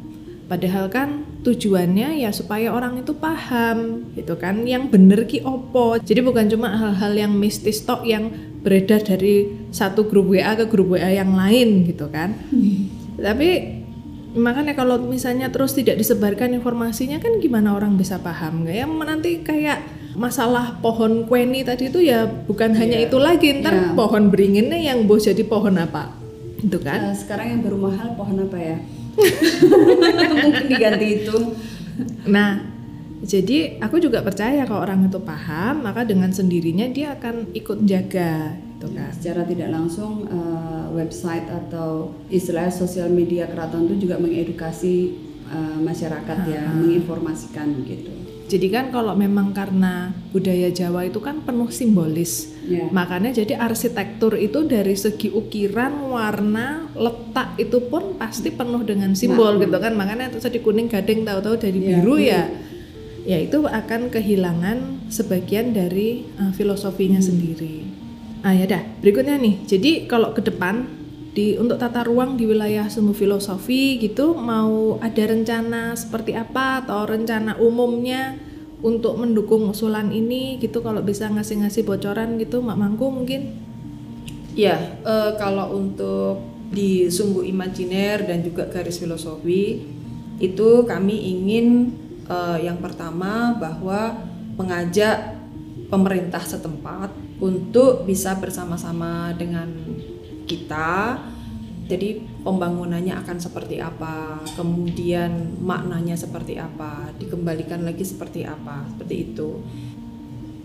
Padahal 0.49 0.88
kan 0.88 1.29
tujuannya 1.45 2.25
ya 2.25 2.33
supaya 2.33 2.73
orang 2.73 3.05
itu 3.05 3.12
paham 3.12 4.09
gitu 4.17 4.41
kan 4.41 4.64
yang 4.64 4.88
bener 4.88 5.29
ki 5.29 5.45
opo. 5.45 6.01
Jadi 6.01 6.25
bukan 6.25 6.49
cuma 6.49 6.73
hal-hal 6.73 7.12
yang 7.12 7.33
mistis 7.37 7.85
tok 7.85 8.09
yang 8.09 8.33
beredar 8.59 9.01
dari 9.01 9.47
satu 9.71 10.05
grup 10.05 10.31
WA 10.31 10.55
ke 10.55 10.66
grup 10.66 10.94
WA 10.94 11.11
yang 11.11 11.33
lain 11.33 11.85
gitu 11.85 12.09
kan. 12.09 12.35
Tapi 13.14 13.79
makanya 14.31 14.75
kalau 14.75 15.01
misalnya 15.01 15.49
terus 15.49 15.73
tidak 15.73 15.97
disebarkan 15.97 16.53
informasinya 16.53 17.16
kan 17.16 17.40
gimana 17.40 17.73
orang 17.73 17.97
bisa 17.97 18.21
paham 18.21 18.62
nggak 18.62 18.77
ya 18.77 18.87
nanti 18.87 19.40
kayak 19.40 19.81
masalah 20.14 20.77
pohon 20.79 21.25
kueni 21.25 21.64
tadi 21.64 21.88
itu 21.88 22.05
ya 22.05 22.29
bukan 22.29 22.77
hanya 22.77 23.01
itu 23.01 23.16
lagi 23.16 23.57
ntar 23.59 23.73
Iya. 23.73 23.97
pohon 23.97 24.29
beringinnya 24.29 24.77
yang 24.77 25.09
bos 25.09 25.25
jadi 25.25 25.42
pohon 25.42 25.81
apa 25.81 26.12
itu 26.61 26.77
kan 26.77 27.09
Eh, 27.09 27.16
sekarang 27.16 27.57
yang 27.57 27.61
baru 27.64 27.79
mahal 27.81 28.09
pohon 28.14 28.37
apa 28.44 28.59
ya? 28.59 28.77
Mungkin 30.44 30.64
diganti 30.68 31.07
itu. 31.23 31.37
nah 32.29 32.62
jadi 33.23 33.83
aku 33.83 33.99
juga 33.99 34.23
percaya 34.23 34.63
kalau 34.63 34.87
orang 34.87 35.11
itu 35.11 35.19
paham 35.19 35.83
maka 35.83 36.07
dengan 36.07 36.31
sendirinya 36.31 36.87
dia 36.91 37.19
akan 37.19 37.51
ikut 37.55 37.83
jaga 37.83 38.55
gitu 38.79 38.95
kan 38.95 39.11
Secara 39.11 39.43
tidak 39.43 39.69
langsung 39.75 40.31
eh, 40.31 40.87
website 40.95 41.51
atau 41.51 42.15
istilah 42.31 42.71
sosial 42.71 43.11
media 43.11 43.51
keraton 43.51 43.91
itu 43.91 44.07
juga 44.07 44.23
mengedukasi 44.23 44.95
eh, 45.51 45.79
masyarakat 45.83 46.39
ya, 46.47 46.71
menginformasikan 46.79 47.75
gitu. 47.83 48.13
jadi 48.49 48.67
kan 48.71 48.85
kalau 48.95 49.19
memang 49.19 49.51
karena 49.51 50.15
budaya 50.31 50.71
Jawa 50.71 51.11
itu 51.11 51.19
kan 51.19 51.43
penuh 51.43 51.69
simbolis 51.75 52.59
Ya. 52.69 52.85
Makanya 52.93 53.33
jadi 53.33 53.57
arsitektur 53.57 54.37
itu 54.37 54.69
dari 54.69 54.93
segi 54.93 55.33
ukiran, 55.33 56.13
warna, 56.13 56.93
letak 56.93 57.57
itu 57.57 57.81
pun 57.89 58.21
pasti 58.21 58.53
penuh 58.53 58.85
dengan 58.85 59.17
simbol 59.17 59.57
gitu 59.57 59.81
kan. 59.81 59.97
Makanya 59.97 60.29
itu 60.29 60.37
tadi 60.37 60.61
kuning 60.61 60.93
gading 60.93 61.25
tahu-tahu 61.25 61.57
dari 61.57 61.81
biru 61.81 62.21
biru. 62.21 62.29
ya. 62.29 62.45
Ya 63.29 63.37
itu 63.37 63.69
akan 63.69 64.09
kehilangan 64.09 65.12
sebagian 65.12 65.77
dari 65.77 66.25
uh, 66.41 66.49
filosofinya 66.57 67.21
sendiri. 67.21 67.85
Ah 68.41 68.57
ya 68.57 68.64
dah, 68.64 68.81
berikutnya 69.05 69.37
nih. 69.37 69.69
Jadi 69.69 70.09
kalau 70.09 70.33
ke 70.33 70.41
depan 70.41 70.88
di 71.37 71.61
untuk 71.61 71.77
tata 71.77 72.09
ruang 72.09 72.41
di 72.41 72.49
wilayah 72.49 72.88
semu 72.88 73.12
filosofi 73.12 74.01
gitu 74.01 74.33
mau 74.33 74.97
ada 75.05 75.23
rencana 75.29 75.93
seperti 75.93 76.33
apa 76.33 76.83
atau 76.83 77.05
rencana 77.05 77.61
umumnya 77.61 78.41
untuk 78.81 79.21
mendukung 79.21 79.69
usulan 79.69 80.09
ini 80.09 80.57
gitu 80.59 80.81
kalau 80.81 81.05
bisa 81.05 81.29
ngasih-ngasih 81.29 81.85
bocoran 81.85 82.41
gitu 82.41 82.64
Mak 82.64 82.79
Mangku 82.81 83.12
mungkin 83.12 83.69
Ya, 84.59 84.99
eh, 85.07 85.33
kalau 85.38 85.79
untuk 85.79 86.43
di 86.75 87.07
sumbu 87.07 87.47
imajiner 87.47 88.27
dan 88.27 88.43
juga 88.43 88.67
garis 88.67 88.99
filosofi 88.99 89.87
itu 90.43 90.69
kami 90.83 91.14
ingin 91.14 91.95
eh, 92.29 92.59
yang 92.64 92.79
pertama 92.79 93.57
bahwa 93.57 94.17
mengajak 94.61 95.41
pemerintah 95.88 96.45
setempat 96.45 97.11
untuk 97.41 98.05
bisa 98.05 98.37
bersama-sama 98.37 99.33
dengan 99.35 99.69
kita. 100.45 101.17
Jadi 101.88 102.21
pembangunannya 102.45 103.17
akan 103.17 103.41
seperti 103.41 103.81
apa, 103.81 104.45
kemudian 104.61 105.57
maknanya 105.64 106.21
seperti 106.21 106.61
apa, 106.61 107.09
dikembalikan 107.17 107.81
lagi 107.81 108.05
seperti 108.05 108.45
apa, 108.45 108.85
seperti 108.93 109.14
itu 109.33 109.64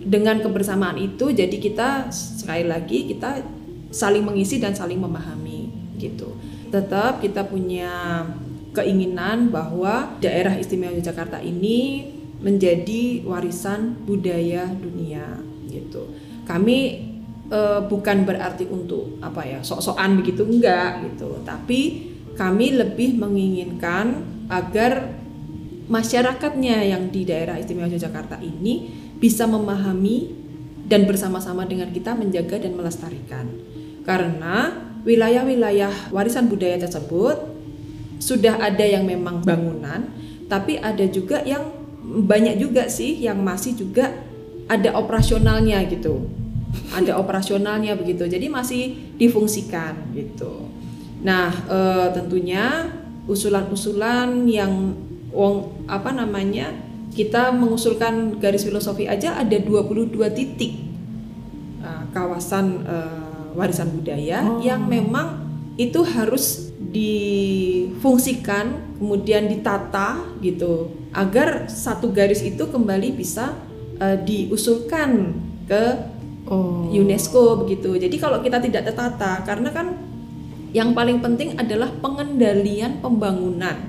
dengan 0.03 0.43
kebersamaan 0.43 0.99
itu 0.99 1.31
jadi 1.31 1.55
kita 1.55 2.11
sekali 2.11 2.67
lagi 2.67 3.07
kita 3.07 3.39
saling 3.89 4.27
mengisi 4.27 4.59
dan 4.59 4.75
saling 4.75 4.99
memahami 4.99 5.71
gitu 5.95 6.35
tetap 6.69 7.23
kita 7.23 7.47
punya 7.47 8.25
keinginan 8.73 9.53
bahwa 9.53 10.17
daerah 10.19 10.57
istimewa 10.57 10.93
Yogyakarta 10.97 11.39
ini 11.39 12.09
menjadi 12.43 13.23
warisan 13.23 13.95
budaya 14.03 14.67
dunia 14.67 15.39
gitu 15.69 16.09
kami 16.43 16.77
eh, 17.47 17.81
bukan 17.87 18.27
berarti 18.27 18.67
untuk 18.67 19.21
apa 19.23 19.45
ya 19.47 19.59
sok-sokan 19.63 20.19
begitu 20.19 20.43
enggak 20.43 21.05
gitu 21.07 21.39
tapi 21.47 22.11
kami 22.33 22.73
lebih 22.73 23.15
menginginkan 23.15 24.25
agar 24.49 25.21
masyarakatnya 25.87 26.89
yang 26.89 27.13
di 27.13 27.27
daerah 27.27 27.59
istimewa 27.61 27.91
Yogyakarta 27.91 28.41
ini 28.41 28.89
bisa 29.21 29.45
memahami 29.45 30.43
dan 30.87 31.07
bersama-sama 31.07 31.63
dengan 31.63 31.89
kita 31.93 32.11
menjaga 32.17 32.59
dan 32.59 32.75
melestarikan. 32.75 33.47
Karena 34.03 34.73
wilayah-wilayah 35.07 36.11
warisan 36.11 36.51
budaya 36.51 36.75
tersebut 36.75 37.52
sudah 38.23 38.55
ada 38.63 38.87
yang 38.87 39.03
memang 39.03 39.43
bangunan, 39.43 40.07
tapi 40.47 40.79
ada 40.79 41.03
juga 41.11 41.43
yang 41.43 41.67
banyak 42.03 42.55
juga 42.55 42.87
sih 42.87 43.19
yang 43.19 43.43
masih 43.43 43.75
juga 43.75 44.15
ada 44.71 44.95
operasionalnya 44.95 45.83
gitu. 45.91 46.23
Ada 46.95 47.17
operasionalnya 47.21 47.99
begitu. 47.99 48.23
Jadi 48.23 48.47
masih 48.47 48.83
difungsikan 49.19 50.15
gitu. 50.15 50.71
Nah, 51.23 51.51
eh, 51.67 52.07
tentunya 52.15 52.87
usulan-usulan 53.27 54.47
yang 54.47 54.95
wong 55.31 55.87
apa 55.87 56.11
namanya 56.11 56.71
kita 57.13 57.53
mengusulkan 57.53 58.41
garis 58.41 58.65
filosofi 58.65 59.05
aja 59.05 59.37
ada 59.37 59.57
22 59.57 60.17
titik 60.33 60.81
uh, 61.85 62.09
kawasan 62.09 62.81
uh, 62.83 63.53
warisan 63.53 63.93
budaya 63.93 64.41
yang 64.65 64.89
memang 64.89 65.45
itu 65.77 66.01
harus 66.01 66.73
difungsikan 68.03 68.99
kemudian 68.99 69.47
ditata 69.47 70.27
gitu 70.43 70.91
agar 71.15 71.71
satu 71.71 72.11
garis 72.11 72.43
itu 72.43 72.67
kembali 72.67 73.15
bisa 73.15 73.55
uh, 73.95 74.19
diusulkan 74.19 75.31
ke 75.63 75.83
oh 76.51 76.91
UNESCO 76.91 77.63
begitu. 77.63 77.95
Jadi 77.95 78.19
kalau 78.19 78.43
kita 78.43 78.59
tidak 78.59 78.91
tertata 78.91 79.39
karena 79.47 79.71
kan 79.71 79.95
yang 80.75 80.91
paling 80.91 81.23
penting 81.23 81.55
adalah 81.55 81.95
pengendalian 82.03 82.99
pembangunan 82.99 83.79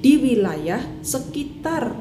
di 0.00 0.16
wilayah 0.16 0.80
sekitar 1.04 1.92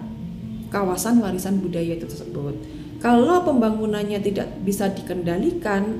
kawasan 0.71 1.19
warisan 1.19 1.59
budaya 1.59 1.99
itu 1.99 2.07
tersebut. 2.07 2.55
Kalau 3.03 3.43
pembangunannya 3.43 4.23
tidak 4.23 4.55
bisa 4.63 4.87
dikendalikan, 4.87 5.99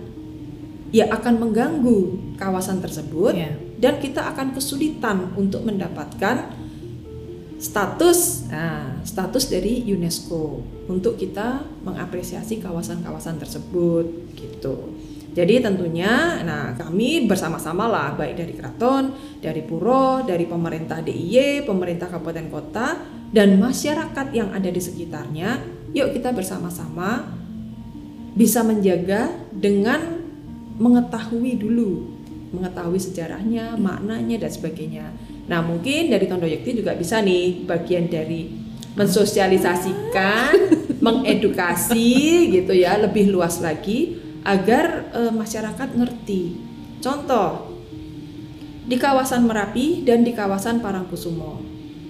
ya 0.96 1.12
akan 1.12 1.44
mengganggu 1.44 2.00
kawasan 2.40 2.80
tersebut 2.80 3.36
Iya. 3.36 3.67
Dan 3.78 4.02
kita 4.02 4.26
akan 4.34 4.58
kesulitan 4.58 5.34
untuk 5.38 5.62
mendapatkan 5.62 6.50
status 7.58 8.50
nah, 8.54 9.02
status 9.02 9.50
dari 9.50 9.82
UNESCO 9.90 10.62
untuk 10.90 11.18
kita 11.18 11.66
mengapresiasi 11.82 12.62
kawasan-kawasan 12.62 13.42
tersebut 13.42 14.06
gitu. 14.38 14.94
Jadi 15.38 15.62
tentunya 15.62 16.42
nah 16.42 16.74
kami 16.74 17.30
bersama-sama 17.30 17.86
lah 17.86 18.18
baik 18.18 18.34
dari 18.42 18.54
keraton, 18.58 19.14
dari 19.38 19.62
puro, 19.62 20.26
dari 20.26 20.50
pemerintah 20.50 21.02
DIY, 21.06 21.70
pemerintah 21.70 22.10
kabupaten 22.10 22.50
kota 22.50 22.98
dan 23.30 23.62
masyarakat 23.62 24.34
yang 24.34 24.50
ada 24.50 24.66
di 24.66 24.82
sekitarnya, 24.82 25.62
yuk 25.94 26.18
kita 26.18 26.34
bersama-sama 26.34 27.30
bisa 28.34 28.66
menjaga 28.66 29.30
dengan 29.54 30.26
mengetahui 30.78 31.58
dulu, 31.58 32.17
mengetahui 32.52 33.00
sejarahnya, 33.00 33.76
maknanya 33.76 34.48
dan 34.48 34.52
sebagainya. 34.52 35.12
Nah, 35.48 35.64
mungkin 35.64 36.12
dari 36.12 36.26
Tondo 36.28 36.48
Yekti 36.48 36.80
juga 36.80 36.96
bisa 36.96 37.20
nih 37.20 37.68
bagian 37.68 38.08
dari 38.08 38.52
mensosialisasikan, 38.96 40.54
mengedukasi 41.06 42.50
gitu 42.52 42.74
ya, 42.74 42.98
lebih 42.98 43.30
luas 43.32 43.60
lagi 43.60 44.18
agar 44.48 45.12
eh, 45.12 45.34
masyarakat 45.34 45.90
ngerti. 45.96 46.42
Contoh 47.04 47.76
di 48.88 48.96
kawasan 48.96 49.44
Merapi 49.44 50.08
dan 50.08 50.24
di 50.24 50.32
kawasan 50.32 50.80
Parangkusumo. 50.80 51.60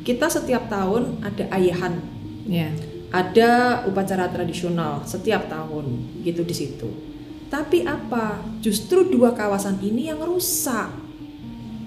Kita 0.05 0.31
setiap 0.31 0.71
tahun 0.71 1.19
ada 1.19 1.51
ayahan 1.51 1.99
ya 2.47 2.71
ada 3.11 3.83
upacara 3.87 4.27
tradisional 4.27 5.03
setiap 5.07 5.47
tahun 5.47 6.03
gitu 6.27 6.43
di 6.43 6.55
situ. 6.55 7.06
Tapi 7.47 7.87
apa? 7.87 8.43
Justru 8.59 9.07
dua 9.07 9.31
kawasan 9.31 9.79
ini 9.79 10.11
yang 10.11 10.19
rusak. 10.23 10.91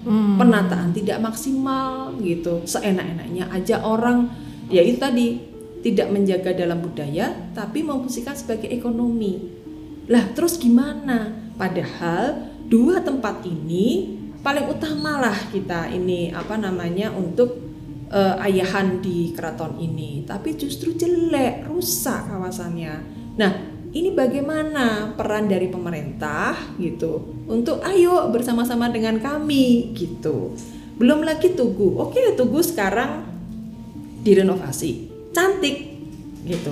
Hmm. 0.01 0.41
Penataan 0.41 0.97
tidak 0.97 1.21
maksimal 1.21 2.17
gitu. 2.25 2.65
Seenak-enaknya 2.65 3.53
aja 3.53 3.85
orang 3.85 4.33
ya 4.73 4.81
itu 4.81 4.97
tadi 4.97 5.27
tidak 5.81 6.13
menjaga 6.13 6.57
dalam 6.57 6.81
budaya 6.81 7.53
tapi 7.53 7.85
memfungsikan 7.85 8.33
sebagai 8.33 8.69
ekonomi. 8.73 9.61
Lah, 10.09 10.33
terus 10.33 10.57
gimana? 10.57 11.53
Padahal 11.61 12.49
dua 12.67 13.05
tempat 13.05 13.45
ini 13.45 14.17
paling 14.41 14.73
utama 14.73 15.21
lah 15.21 15.37
kita 15.53 15.93
ini 15.93 16.33
apa 16.33 16.57
namanya 16.57 17.13
untuk 17.13 17.61
uh, 18.09 18.41
ayahan 18.41 19.05
di 19.05 19.37
keraton 19.37 19.77
ini, 19.77 20.25
tapi 20.25 20.57
justru 20.57 20.97
jelek, 20.97 21.69
rusak 21.69 22.27
kawasannya. 22.29 22.95
Nah, 23.37 23.53
ini 23.91 24.15
bagaimana 24.15 25.19
peran 25.19 25.51
dari 25.51 25.67
pemerintah 25.67 26.55
gitu 26.79 27.43
untuk 27.51 27.83
ayo 27.83 28.31
bersama-sama 28.31 28.87
dengan 28.87 29.19
kami 29.19 29.91
gitu. 29.99 30.55
Belum 30.95 31.27
lagi 31.27 31.51
Tugu. 31.59 31.99
Oke, 31.99 32.37
Tugu 32.39 32.63
sekarang 32.63 33.27
direnovasi 34.23 35.11
cantik 35.35 35.91
gitu. 36.47 36.71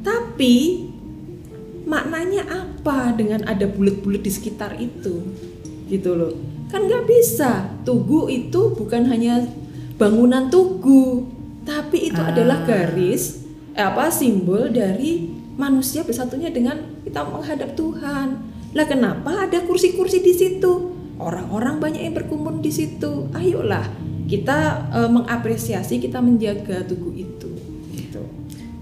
Tapi 0.00 0.88
maknanya 1.84 2.48
apa 2.48 3.12
dengan 3.12 3.44
ada 3.44 3.68
bulat-bulat 3.68 4.24
di 4.24 4.32
sekitar 4.32 4.80
itu? 4.80 5.20
Gitu 5.90 6.10
loh. 6.16 6.32
Kan 6.72 6.88
nggak 6.88 7.04
bisa. 7.04 7.68
Tugu 7.84 8.32
itu 8.32 8.72
bukan 8.72 9.04
hanya 9.12 9.44
bangunan 10.00 10.48
tugu, 10.48 11.28
tapi 11.68 12.08
itu 12.10 12.18
ah. 12.18 12.32
adalah 12.32 12.66
garis 12.66 13.44
eh, 13.76 13.84
apa 13.84 14.10
simbol 14.10 14.72
dari 14.72 15.33
manusia 15.54 16.02
bersatunya 16.02 16.50
dengan 16.50 17.02
kita 17.06 17.24
menghadap 17.26 17.74
Tuhan. 17.78 18.28
Lah 18.74 18.86
kenapa 18.90 19.46
ada 19.46 19.62
kursi-kursi 19.62 20.22
di 20.22 20.34
situ? 20.34 20.92
Orang-orang 21.18 21.78
banyak 21.78 22.02
yang 22.02 22.14
berkumpul 22.14 22.58
di 22.58 22.74
situ. 22.74 23.30
Ayolah 23.30 23.86
kita 24.26 24.90
e, 24.90 25.00
mengapresiasi, 25.06 26.00
kita 26.00 26.18
menjaga 26.18 26.82
tugu 26.88 27.12
itu 27.14 27.54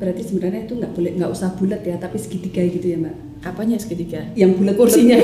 berarti 0.02 0.22
sebenarnya 0.26 0.66
itu 0.66 0.74
nggak 0.82 0.92
boleh 0.98 1.11
nggak 1.14 1.30
usah 1.30 1.54
bulat 1.54 1.87
ya 1.87 1.94
tapi 1.94 2.18
segitiga 2.18 2.58
gitu 2.66 2.90
ya 2.90 2.98
mbak 2.98 3.14
apanya 3.46 3.78
segitiga 3.78 4.26
yang 4.35 4.58
bulat 4.58 4.74
kursinya 4.74 5.14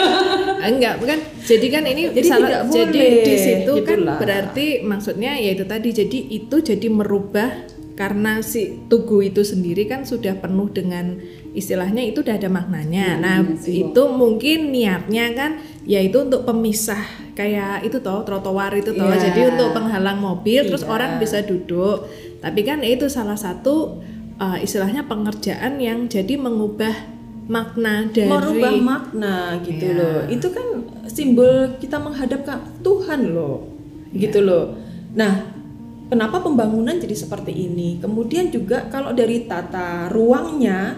enggak 0.72 0.96
bukan 0.96 1.20
jadi 1.44 1.66
kan 1.68 1.84
ini 1.84 2.02
jadi 2.08 2.28
salah, 2.32 2.40
tidak 2.48 2.62
boleh. 2.64 2.72
jadi 2.72 3.04
di 3.20 3.36
situ 3.36 3.72
kan 3.84 3.98
Itulah. 4.00 4.16
kan 4.16 4.22
berarti 4.24 4.66
maksudnya 4.80 5.36
ya 5.36 5.50
itu 5.52 5.64
tadi 5.68 5.88
jadi 5.92 6.18
itu 6.40 6.56
jadi 6.56 6.86
merubah 6.88 7.52
karena 7.94 8.42
si 8.42 8.82
tugu 8.90 9.22
itu 9.22 9.46
sendiri 9.46 9.86
kan 9.86 10.02
sudah 10.02 10.34
penuh 10.42 10.66
dengan 10.74 11.14
istilahnya 11.54 12.02
itu 12.02 12.26
udah 12.26 12.34
ada 12.34 12.50
maknanya. 12.50 13.22
Nah, 13.22 13.38
nah 13.46 13.54
itu 13.70 14.02
mungkin 14.10 14.74
niatnya 14.74 15.30
kan 15.34 15.62
yaitu 15.86 16.26
untuk 16.26 16.42
pemisah 16.42 16.98
kayak 17.38 17.86
itu 17.86 18.02
toh 18.02 18.26
trotoar 18.26 18.74
itu 18.74 18.90
toh. 18.90 19.06
Yeah. 19.06 19.30
Jadi 19.30 19.40
untuk 19.54 19.70
penghalang 19.78 20.18
mobil 20.18 20.66
terus 20.66 20.82
iya. 20.82 20.90
orang 20.90 21.22
bisa 21.22 21.46
duduk. 21.46 22.10
Tapi 22.42 22.60
kan 22.66 22.82
itu 22.82 23.06
salah 23.06 23.38
satu 23.38 24.02
uh, 24.42 24.58
istilahnya 24.58 25.06
pengerjaan 25.06 25.78
yang 25.78 26.10
jadi 26.10 26.34
mengubah 26.34 27.14
makna 27.44 28.08
dari 28.08 28.30
merubah 28.30 28.72
makna 28.80 29.60
gitu 29.60 29.84
ya. 29.92 29.98
loh 30.00 30.20
itu 30.32 30.48
kan 30.48 30.66
simbol 31.12 31.76
kita 31.76 32.00
menghadap 32.00 32.40
ke 32.40 32.54
Tuhan 32.80 33.36
loh 33.36 33.68
ya. 34.16 34.28
gitu 34.28 34.40
loh 34.40 34.72
nah 35.12 35.44
kenapa 36.14 36.38
pembangunan 36.38 36.94
jadi 36.94 37.16
seperti 37.18 37.50
ini 37.50 37.98
kemudian 37.98 38.54
juga 38.54 38.86
kalau 38.86 39.10
dari 39.10 39.50
tata 39.50 40.06
ruangnya 40.14 40.94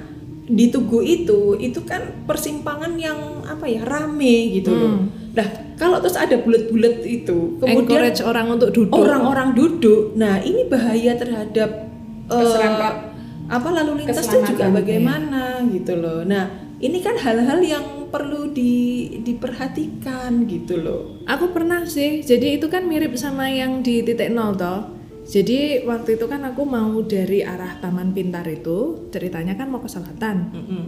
di 0.46 0.68
Tugu 0.68 1.00
itu 1.00 1.56
itu 1.56 1.82
kan 1.82 2.28
persimpangan 2.28 2.94
yang 3.00 3.42
apa 3.48 3.64
ya 3.64 3.82
rame 3.82 4.60
gitu 4.60 4.76
hmm. 4.76 4.80
loh 4.80 4.94
nah 5.32 5.48
kalau 5.80 6.00
terus 6.04 6.20
ada 6.20 6.36
bulat-bulat 6.36 7.00
itu 7.02 7.56
kemudian 7.60 7.88
Encourage 7.88 8.20
orang 8.20 8.46
untuk 8.52 8.70
duduk 8.76 8.92
orang-orang 8.92 9.56
duduk 9.56 10.12
nah 10.14 10.36
ini 10.44 10.68
bahaya 10.68 11.16
terhadap 11.16 11.88
uh, 12.28 13.16
apa 13.46 13.68
lalu 13.70 14.02
lintas 14.02 14.26
itu 14.26 14.54
juga 14.54 14.70
bagaimana 14.74 15.62
ya. 15.62 15.70
gitu 15.78 15.94
loh. 15.94 16.26
Nah, 16.26 16.50
ini 16.82 16.98
kan 16.98 17.14
hal-hal 17.14 17.62
yang 17.62 18.10
perlu 18.10 18.50
di, 18.50 19.06
diperhatikan 19.22 20.50
gitu 20.50 20.82
loh. 20.82 21.22
Aku 21.30 21.54
pernah 21.54 21.86
sih, 21.86 22.26
jadi 22.26 22.58
itu 22.58 22.66
kan 22.66 22.90
mirip 22.90 23.14
sama 23.14 23.46
yang 23.46 23.86
di 23.86 24.02
titik 24.02 24.34
nol 24.34 24.58
toh. 24.58 24.95
Jadi 25.26 25.82
waktu 25.82 26.14
itu 26.14 26.26
kan 26.30 26.46
aku 26.46 26.62
mau 26.62 27.02
dari 27.02 27.42
arah 27.42 27.82
Taman 27.82 28.14
Pintar 28.14 28.46
itu, 28.46 29.10
ceritanya 29.10 29.58
kan 29.58 29.66
mau 29.66 29.82
ke 29.82 29.90
selatan. 29.90 30.36
Mm 30.54 30.64
-hmm. 30.64 30.84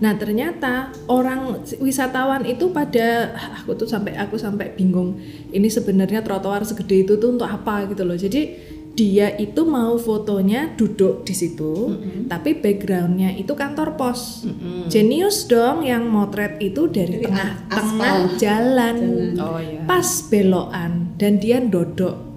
Nah 0.00 0.16
ternyata 0.16 0.90
orang 1.12 1.60
wisatawan 1.78 2.48
itu 2.48 2.72
pada 2.72 3.36
aku 3.60 3.76
tuh 3.76 3.88
sampai 3.88 4.16
aku 4.16 4.40
sampai 4.40 4.72
bingung 4.72 5.20
ini 5.52 5.68
sebenarnya 5.68 6.24
trotoar 6.24 6.64
segede 6.64 7.04
itu 7.04 7.20
tuh 7.20 7.36
untuk 7.36 7.46
apa 7.46 7.84
gitu 7.92 8.02
loh. 8.08 8.16
Jadi 8.16 8.72
dia 8.90 9.32
itu 9.38 9.62
mau 9.64 9.94
fotonya 9.96 10.74
duduk 10.74 11.22
di 11.22 11.32
situ, 11.32 11.94
mm-hmm. 11.94 12.26
tapi 12.26 12.58
backgroundnya 12.58 13.38
itu 13.38 13.54
kantor 13.54 13.94
pos. 13.94 14.44
Mm-hmm. 14.44 14.90
Jenius 14.90 15.46
dong 15.46 15.86
yang 15.86 16.10
motret 16.10 16.58
itu 16.58 16.90
dari 16.90 17.22
tengah-tengah 17.22 18.34
jalan, 18.36 18.36
jalan. 18.36 18.96
Oh, 19.38 19.60
iya. 19.62 19.86
pas 19.86 20.08
belokan 20.26 21.14
dan 21.16 21.38
dia 21.38 21.62
dodok, 21.62 22.29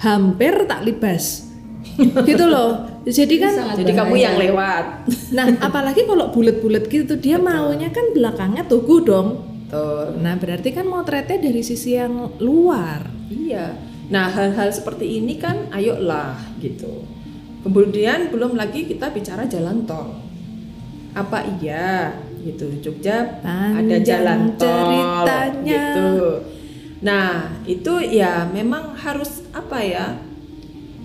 hampir 0.00 0.66
tak 0.66 0.82
libas, 0.82 1.46
gitu 2.28 2.44
loh. 2.48 2.88
Jadi 3.04 3.40
kan, 3.40 3.76
jadi 3.80 3.92
kamu 3.96 4.14
yang 4.20 4.36
lewat. 4.36 5.08
Nah, 5.32 5.46
apalagi 5.64 6.04
kalau 6.04 6.28
bulat-bulat 6.28 6.84
gitu, 6.92 7.16
dia 7.16 7.40
Betul. 7.40 7.48
maunya 7.48 7.88
kan 7.88 8.12
belakangnya 8.12 8.64
tugu 8.68 9.00
dong. 9.00 9.40
Betul. 9.68 10.20
Nah, 10.20 10.36
berarti 10.36 10.68
kan 10.76 10.84
motretnya 10.84 11.40
dari 11.40 11.62
sisi 11.64 11.96
yang 11.96 12.36
luar. 12.42 13.08
Iya 13.30 13.90
Nah, 14.10 14.26
hal-hal 14.26 14.74
seperti 14.74 15.22
ini 15.22 15.38
kan 15.38 15.70
ayolah 15.70 16.34
gitu. 16.58 17.06
Kemudian 17.62 18.34
belum 18.34 18.58
lagi 18.58 18.82
kita 18.90 19.14
bicara 19.14 19.46
jalan 19.46 19.86
tol. 19.86 20.18
Apa 21.14 21.46
iya 21.58 22.10
gitu 22.42 22.70
Jogja 22.80 23.38
Panjang 23.42 23.86
ada 23.86 23.96
jalan 24.02 24.40
tol 24.58 24.66
ceritanya. 24.66 25.84
gitu. 25.94 26.10
Nah, 27.00 27.60
itu 27.64 28.00
ya 28.04 28.44
memang 28.48 28.96
harus 28.96 29.44
apa 29.56 29.80
ya? 29.80 30.06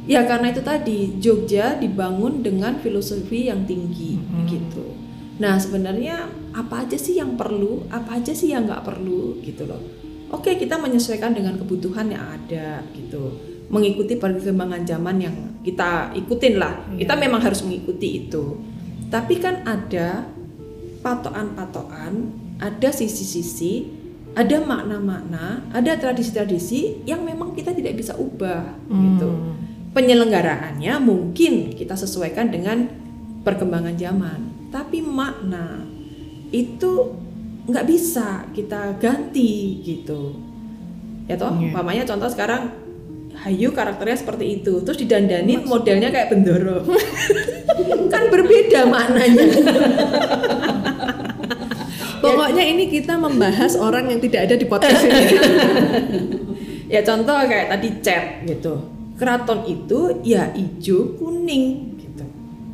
Ya 0.06 0.22
karena 0.30 0.54
itu 0.54 0.62
tadi 0.62 1.18
Jogja 1.18 1.82
dibangun 1.82 2.46
dengan 2.46 2.78
filosofi 2.78 3.50
yang 3.50 3.66
tinggi 3.66 4.22
hmm. 4.22 4.46
gitu. 4.46 4.86
Nah, 5.42 5.58
sebenarnya 5.58 6.30
apa 6.54 6.86
aja 6.86 6.96
sih 6.96 7.18
yang 7.18 7.34
perlu, 7.36 7.90
apa 7.90 8.22
aja 8.22 8.32
sih 8.32 8.54
yang 8.54 8.70
nggak 8.70 8.86
perlu 8.86 9.42
gitu 9.42 9.66
loh 9.66 10.06
oke 10.36 10.52
kita 10.60 10.76
menyesuaikan 10.76 11.32
dengan 11.32 11.56
kebutuhan 11.56 12.12
yang 12.12 12.26
ada 12.26 12.84
gitu 12.92 13.40
mengikuti 13.72 14.20
perkembangan 14.20 14.86
zaman 14.86 15.18
yang 15.24 15.36
kita 15.64 16.14
ikutin 16.14 16.60
lah 16.60 16.76
yeah. 16.94 17.06
kita 17.06 17.14
memang 17.18 17.42
harus 17.42 17.64
mengikuti 17.64 18.28
itu 18.28 18.60
tapi 19.10 19.40
kan 19.40 19.64
ada 19.64 20.28
patokan-patokan 21.02 22.34
ada 22.60 22.90
sisi-sisi 22.90 23.95
ada 24.36 24.58
makna-makna 24.60 25.64
ada 25.72 25.92
tradisi-tradisi 25.96 27.08
yang 27.08 27.24
memang 27.24 27.56
kita 27.56 27.72
tidak 27.72 27.96
bisa 27.96 28.14
ubah 28.20 28.68
hmm. 28.92 29.00
gitu 29.16 29.32
penyelenggaraannya 29.96 30.94
mungkin 31.00 31.72
kita 31.72 31.96
sesuaikan 31.96 32.52
dengan 32.52 32.92
perkembangan 33.48 33.96
zaman 33.96 34.70
tapi 34.76 35.00
makna 35.00 35.88
itu 36.52 37.16
nggak 37.66 37.88
bisa 37.88 38.44
kita 38.52 39.00
ganti 39.00 39.80
gitu 39.82 40.36
ya 41.26 41.40
toh 41.40 41.56
yeah. 41.58 41.72
mamanya 41.72 42.04
contoh 42.04 42.30
sekarang 42.30 42.70
Hayu 43.36 43.76
karakternya 43.76 44.16
seperti 44.16 44.62
itu 44.62 44.80
terus 44.84 44.96
didandanin 45.00 45.64
Mas. 45.64 45.68
modelnya 45.68 46.12
kayak 46.12 46.32
Bendoro 46.32 46.88
kan 48.14 48.24
berbeda 48.32 48.88
maknanya 48.88 49.48
pokoknya 52.26 52.64
ini 52.66 52.84
kita 52.90 53.14
membahas 53.22 53.78
orang 53.78 54.10
yang 54.10 54.20
tidak 54.20 54.50
ada 54.50 54.56
di 54.58 54.66
podcast 54.66 55.04
ini. 55.06 55.24
Ya 56.86 57.02
contoh 57.02 57.34
kayak 57.34 57.74
tadi 57.74 57.90
cat 58.06 58.46
gitu. 58.46 58.78
Keraton 59.18 59.66
itu 59.66 60.22
ya 60.22 60.54
hijau 60.54 61.18
kuning 61.18 61.96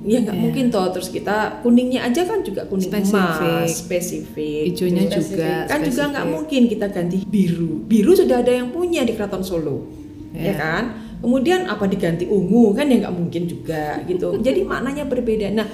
ya 0.02 0.18
nggak 0.18 0.34
yeah. 0.36 0.44
mungkin 0.44 0.66
toh. 0.74 0.90
Terus 0.92 1.10
kita 1.14 1.62
kuningnya 1.62 2.10
aja 2.10 2.26
kan 2.26 2.42
juga 2.42 2.66
kuning 2.68 2.90
spesifik. 2.90 3.16
emas 3.16 3.70
spesifik. 3.72 4.64
hijaunya 4.74 5.04
juga 5.08 5.52
kan 5.70 5.80
spesifik. 5.80 5.88
juga 5.94 6.04
nggak 6.12 6.28
mungkin 6.28 6.62
kita 6.68 6.88
ganti 6.90 7.18
biru. 7.24 7.86
Biru 7.86 8.12
sudah 8.18 8.42
ada 8.42 8.52
yang 8.52 8.74
punya 8.74 9.06
di 9.06 9.14
keraton 9.14 9.46
Solo 9.46 9.86
yeah. 10.34 10.52
ya 10.52 10.54
kan? 10.58 10.84
Kemudian 11.22 11.70
apa 11.70 11.86
diganti 11.86 12.26
ungu? 12.26 12.74
Kan 12.74 12.90
ya 12.90 12.98
nggak 13.06 13.16
mungkin 13.16 13.44
juga 13.46 14.02
gitu. 14.10 14.36
Jadi 14.46 14.66
maknanya 14.66 15.06
berbeda. 15.06 15.54
Nah 15.54 15.68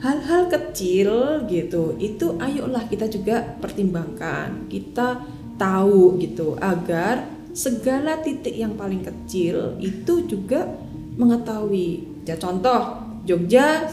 hal-hal 0.00 0.48
kecil 0.52 1.42
gitu 1.48 1.96
itu 1.96 2.36
ayolah 2.36 2.84
kita 2.88 3.08
juga 3.08 3.56
pertimbangkan 3.62 4.68
kita 4.68 5.24
tahu 5.56 6.20
gitu 6.20 6.56
agar 6.60 7.24
segala 7.56 8.20
titik 8.20 8.52
yang 8.52 8.76
paling 8.76 9.00
kecil 9.00 9.80
itu 9.80 10.28
juga 10.28 10.68
mengetahui 11.16 12.24
ya 12.28 12.36
contoh 12.36 13.06
Jogja 13.26 13.88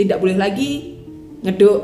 tidak 0.00 0.22
boleh 0.24 0.40
lagi 0.40 0.96
ngeduk 1.44 1.80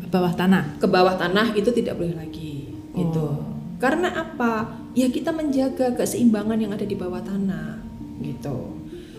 ke 0.00 0.06
bawah 0.08 0.32
tanah. 0.32 0.80
Ke 0.80 0.86
bawah 0.88 1.14
tanah 1.20 1.52
itu 1.52 1.68
tidak 1.72 2.00
boleh 2.00 2.16
lagi 2.16 2.72
gitu. 2.96 2.96
oh. 2.96 3.00
gitu. 3.04 3.26
Karena 3.76 4.08
apa? 4.14 4.80
Ya 4.96 5.12
kita 5.12 5.34
menjaga 5.34 5.92
keseimbangan 5.96 6.56
yang 6.60 6.72
ada 6.72 6.88
di 6.88 6.96
bawah 6.96 7.20
tanah 7.20 7.80
gitu. 8.24 8.78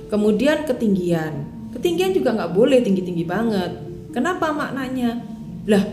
Kemudian 0.09 0.65
ketinggian. 0.65 1.62
Ketinggian 1.73 2.13
juga 2.13 2.33
nggak 2.37 2.53
boleh 2.53 2.79
tinggi 2.85 3.01
tinggi 3.01 3.25
banget. 3.25 3.71
Kenapa 4.13 4.53
maknanya? 4.53 5.19
Lah 5.65 5.83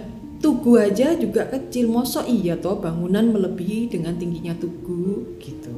tugu 0.41 0.77
aja 0.77 1.17
juga 1.17 1.49
kecil. 1.49 1.89
Mosok 1.89 2.29
iya 2.29 2.57
toh 2.57 2.81
bangunan 2.81 3.33
melebihi 3.33 3.89
dengan 3.89 4.17
tingginya 4.17 4.53
tugu 4.57 5.37
gitu. 5.41 5.73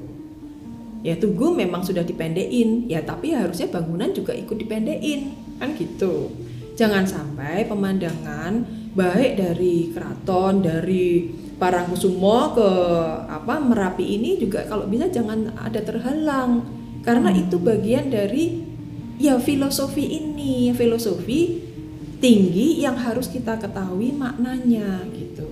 Ya 1.03 1.19
tugu 1.19 1.55
memang 1.55 1.83
sudah 1.83 2.03
dipendekin. 2.03 2.91
Ya 2.91 3.03
tapi 3.03 3.35
harusnya 3.35 3.71
bangunan 3.71 4.11
juga 4.11 4.35
ikut 4.35 4.59
dipendekin 4.59 5.35
kan 5.59 5.75
gitu. 5.79 6.35
Jangan 6.75 7.05
sampai 7.07 7.69
pemandangan 7.69 8.65
baik 8.93 9.39
dari 9.39 9.93
keraton 9.93 10.65
dari 10.65 11.31
Parangkusumo 11.63 12.59
ke 12.59 12.71
apa 13.31 13.63
Merapi 13.63 14.03
ini 14.03 14.35
juga 14.35 14.67
kalau 14.67 14.91
bisa 14.91 15.07
jangan 15.07 15.55
ada 15.55 15.79
terhalang. 15.79 16.67
Karena 17.07 17.31
itu 17.31 17.55
bagian 17.59 18.11
dari 18.11 18.72
ya 19.23 19.39
filosofi 19.39 20.03
ini 20.03 20.75
filosofi 20.75 21.63
tinggi 22.19 22.83
yang 22.83 22.99
harus 22.99 23.31
kita 23.31 23.55
ketahui 23.63 24.11
maknanya 24.11 25.07
gitu 25.15 25.47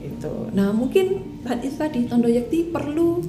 itu 0.00 0.34
nah 0.56 0.72
mungkin 0.72 1.36
tadi 1.44 1.68
tadi 1.70 2.00
Tondo 2.08 2.26
Yakti 2.26 2.72
perlu 2.72 3.20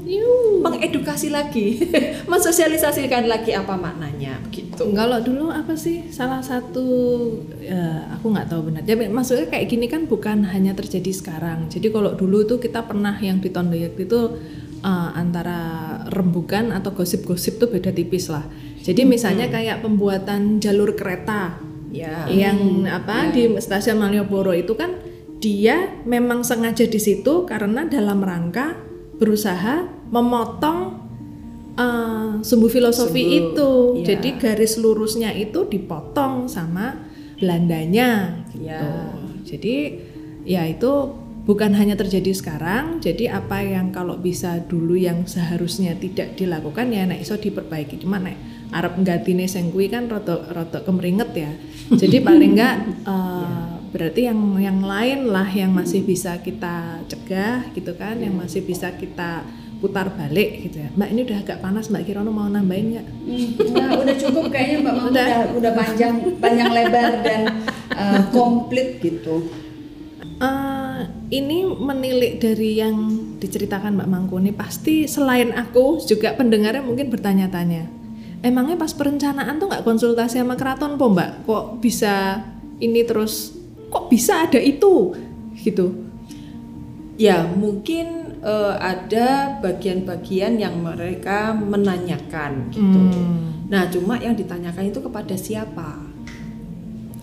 mengedukasi 0.64 1.30
lagi 1.30 1.84
mensosialisasikan 2.32 3.28
lagi 3.28 3.52
apa 3.54 3.76
maknanya 3.76 4.40
gitu 4.50 4.94
Kalau 4.94 5.18
dulu 5.22 5.50
apa 5.50 5.74
sih 5.74 6.10
salah 6.14 6.42
satu 6.42 6.86
ya, 7.62 8.14
aku 8.14 8.30
nggak 8.30 8.46
tahu 8.46 8.70
benar. 8.70 8.86
Jadi 8.86 9.10
maksudnya 9.10 9.50
kayak 9.50 9.68
gini 9.74 9.90
kan 9.90 10.06
bukan 10.06 10.46
hanya 10.54 10.78
terjadi 10.78 11.10
sekarang. 11.10 11.66
Jadi 11.66 11.90
kalau 11.90 12.14
dulu 12.14 12.46
tuh 12.46 12.62
kita 12.62 12.86
pernah 12.86 13.18
yang 13.18 13.42
di 13.42 13.50
Tondoyak 13.50 13.98
itu 13.98 14.38
eh, 14.86 15.10
antara 15.18 15.60
rembukan 16.14 16.70
atau 16.74 16.94
gosip-gosip 16.94 17.58
tuh 17.58 17.74
beda 17.74 17.90
tipis 17.90 18.30
lah. 18.30 18.46
Jadi 18.88 19.04
misalnya 19.04 19.52
kayak 19.52 19.84
pembuatan 19.84 20.64
jalur 20.64 20.96
kereta 20.96 21.60
ya 21.92 22.24
yang 22.32 22.88
apa 22.88 23.36
di 23.36 23.60
stasiun 23.60 24.00
Malioboro 24.00 24.56
itu 24.56 24.80
kan 24.80 24.96
dia 25.44 26.00
memang 26.08 26.48
sengaja 26.48 26.88
di 26.88 26.96
situ 26.96 27.44
karena 27.44 27.84
dalam 27.84 28.24
rangka 28.24 28.80
berusaha 29.20 29.84
memotong 30.08 30.80
uh, 31.76 32.40
sumbu 32.42 32.72
filosofi 32.72 33.28
Sumbu, 33.28 33.38
itu. 33.38 33.72
iya. 34.00 34.06
Jadi 34.16 34.30
garis 34.40 34.74
lurusnya 34.80 35.36
itu 35.36 35.68
dipotong 35.68 36.48
sama 36.48 36.96
Belandanya 37.38 38.34
gitu. 38.50 38.66
Ya. 38.66 39.14
Jadi 39.46 39.76
ya 40.42 40.66
itu 40.66 41.14
bukan 41.46 41.78
hanya 41.78 41.94
terjadi 41.94 42.34
sekarang. 42.34 42.98
Jadi 42.98 43.30
apa 43.30 43.62
yang 43.62 43.94
kalau 43.94 44.18
bisa 44.18 44.58
dulu 44.66 44.98
yang 44.98 45.30
seharusnya 45.30 45.94
tidak 46.02 46.34
dilakukan 46.34 46.90
ya 46.90 47.06
nek 47.06 47.22
iso 47.22 47.38
diperbaiki. 47.38 48.02
Cuma 48.02 48.18
nek 48.18 48.57
arep 48.72 48.94
nggantine 49.00 49.48
sing 49.48 49.72
kuwi 49.72 49.88
kan 49.88 50.12
rada 50.12 50.44
rada 50.52 50.80
kemeringet 50.84 51.30
ya. 51.36 51.52
Jadi 51.94 52.20
paling 52.20 52.56
enggak 52.58 52.76
eh, 53.12 53.68
berarti 53.92 54.22
yang 54.28 54.40
yang 54.60 54.80
lain 54.84 55.32
lah 55.32 55.48
yang 55.48 55.72
masih 55.72 56.04
bisa 56.04 56.40
kita 56.44 57.02
cegah 57.08 57.72
gitu 57.72 57.96
kan, 57.96 58.20
yang 58.20 58.36
masih 58.36 58.64
bisa 58.64 58.92
kita 58.96 59.44
putar 59.78 60.10
balik 60.10 60.68
gitu 60.68 60.82
ya. 60.82 60.90
Mbak 60.98 61.10
ini 61.14 61.20
udah 61.30 61.38
agak 61.46 61.58
panas 61.62 61.86
Mbak 61.94 62.04
Kirono 62.10 62.34
mau 62.34 62.50
nambahin 62.50 62.98
nggak? 62.98 63.08
Nah, 63.78 63.90
udah 64.02 64.16
cukup 64.18 64.46
kayaknya 64.50 64.78
Mbak 64.82 64.94
Mama 64.98 65.10
Udah. 65.14 65.28
udah 65.28 65.42
udah 65.54 65.72
panjang 65.78 66.14
panjang 66.42 66.70
lebar 66.74 67.12
dan 67.22 67.42
uh, 67.94 68.22
komplit 68.34 68.98
gitu. 69.00 69.46
Eh, 70.38 71.00
ini 71.34 71.66
menilik 71.66 72.38
dari 72.38 72.78
yang 72.78 72.98
diceritakan 73.42 73.98
Mbak 73.98 74.10
Mangku 74.10 74.38
ini 74.38 74.54
pasti 74.54 75.10
selain 75.10 75.50
aku 75.54 76.02
juga 76.06 76.38
pendengarnya 76.38 76.86
mungkin 76.86 77.10
bertanya-tanya. 77.10 77.97
Emangnya 78.48 78.80
pas 78.80 78.96
perencanaan 78.96 79.60
tuh 79.60 79.68
nggak 79.68 79.84
konsultasi 79.84 80.40
sama 80.40 80.56
keraton 80.56 80.96
po 80.96 81.12
Mbak? 81.12 81.44
Kok 81.44 81.84
bisa 81.84 82.48
ini 82.80 83.04
terus? 83.04 83.52
Kok 83.92 84.08
bisa 84.08 84.48
ada 84.48 84.56
itu? 84.56 85.12
Gitu. 85.52 85.92
Ya, 87.20 87.44
mungkin 87.44 88.40
eh, 88.40 88.76
ada 88.80 89.60
bagian-bagian 89.60 90.64
yang 90.64 90.80
mereka 90.80 91.52
menanyakan 91.52 92.72
gitu. 92.72 93.00
Hmm. 93.12 93.68
Nah, 93.68 93.92
cuma 93.92 94.16
yang 94.16 94.32
ditanyakan 94.32 94.96
itu 94.96 95.04
kepada 95.04 95.36
siapa? 95.36 96.08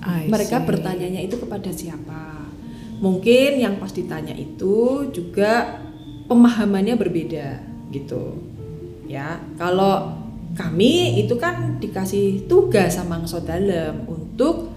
I 0.05 0.29
Mereka 0.29 0.61
see. 0.61 0.67
bertanyanya 0.69 1.25
itu 1.25 1.41
kepada 1.41 1.73
siapa? 1.73 2.53
Mungkin 3.01 3.65
yang 3.65 3.81
pas 3.81 3.97
ditanya 3.97 4.37
itu 4.37 5.09
juga 5.09 5.81
pemahamannya 6.29 7.01
berbeda 7.01 7.65
gitu. 7.89 8.37
Ya, 9.09 9.41
kalau 9.57 10.24
kami 10.55 11.19
itu 11.21 11.35
kan 11.37 11.83
dikasih 11.83 12.47
tugas 12.47 12.95
sama 12.95 13.19
Ngso 13.19 13.43
Dalem 13.43 14.07
untuk 14.07 14.71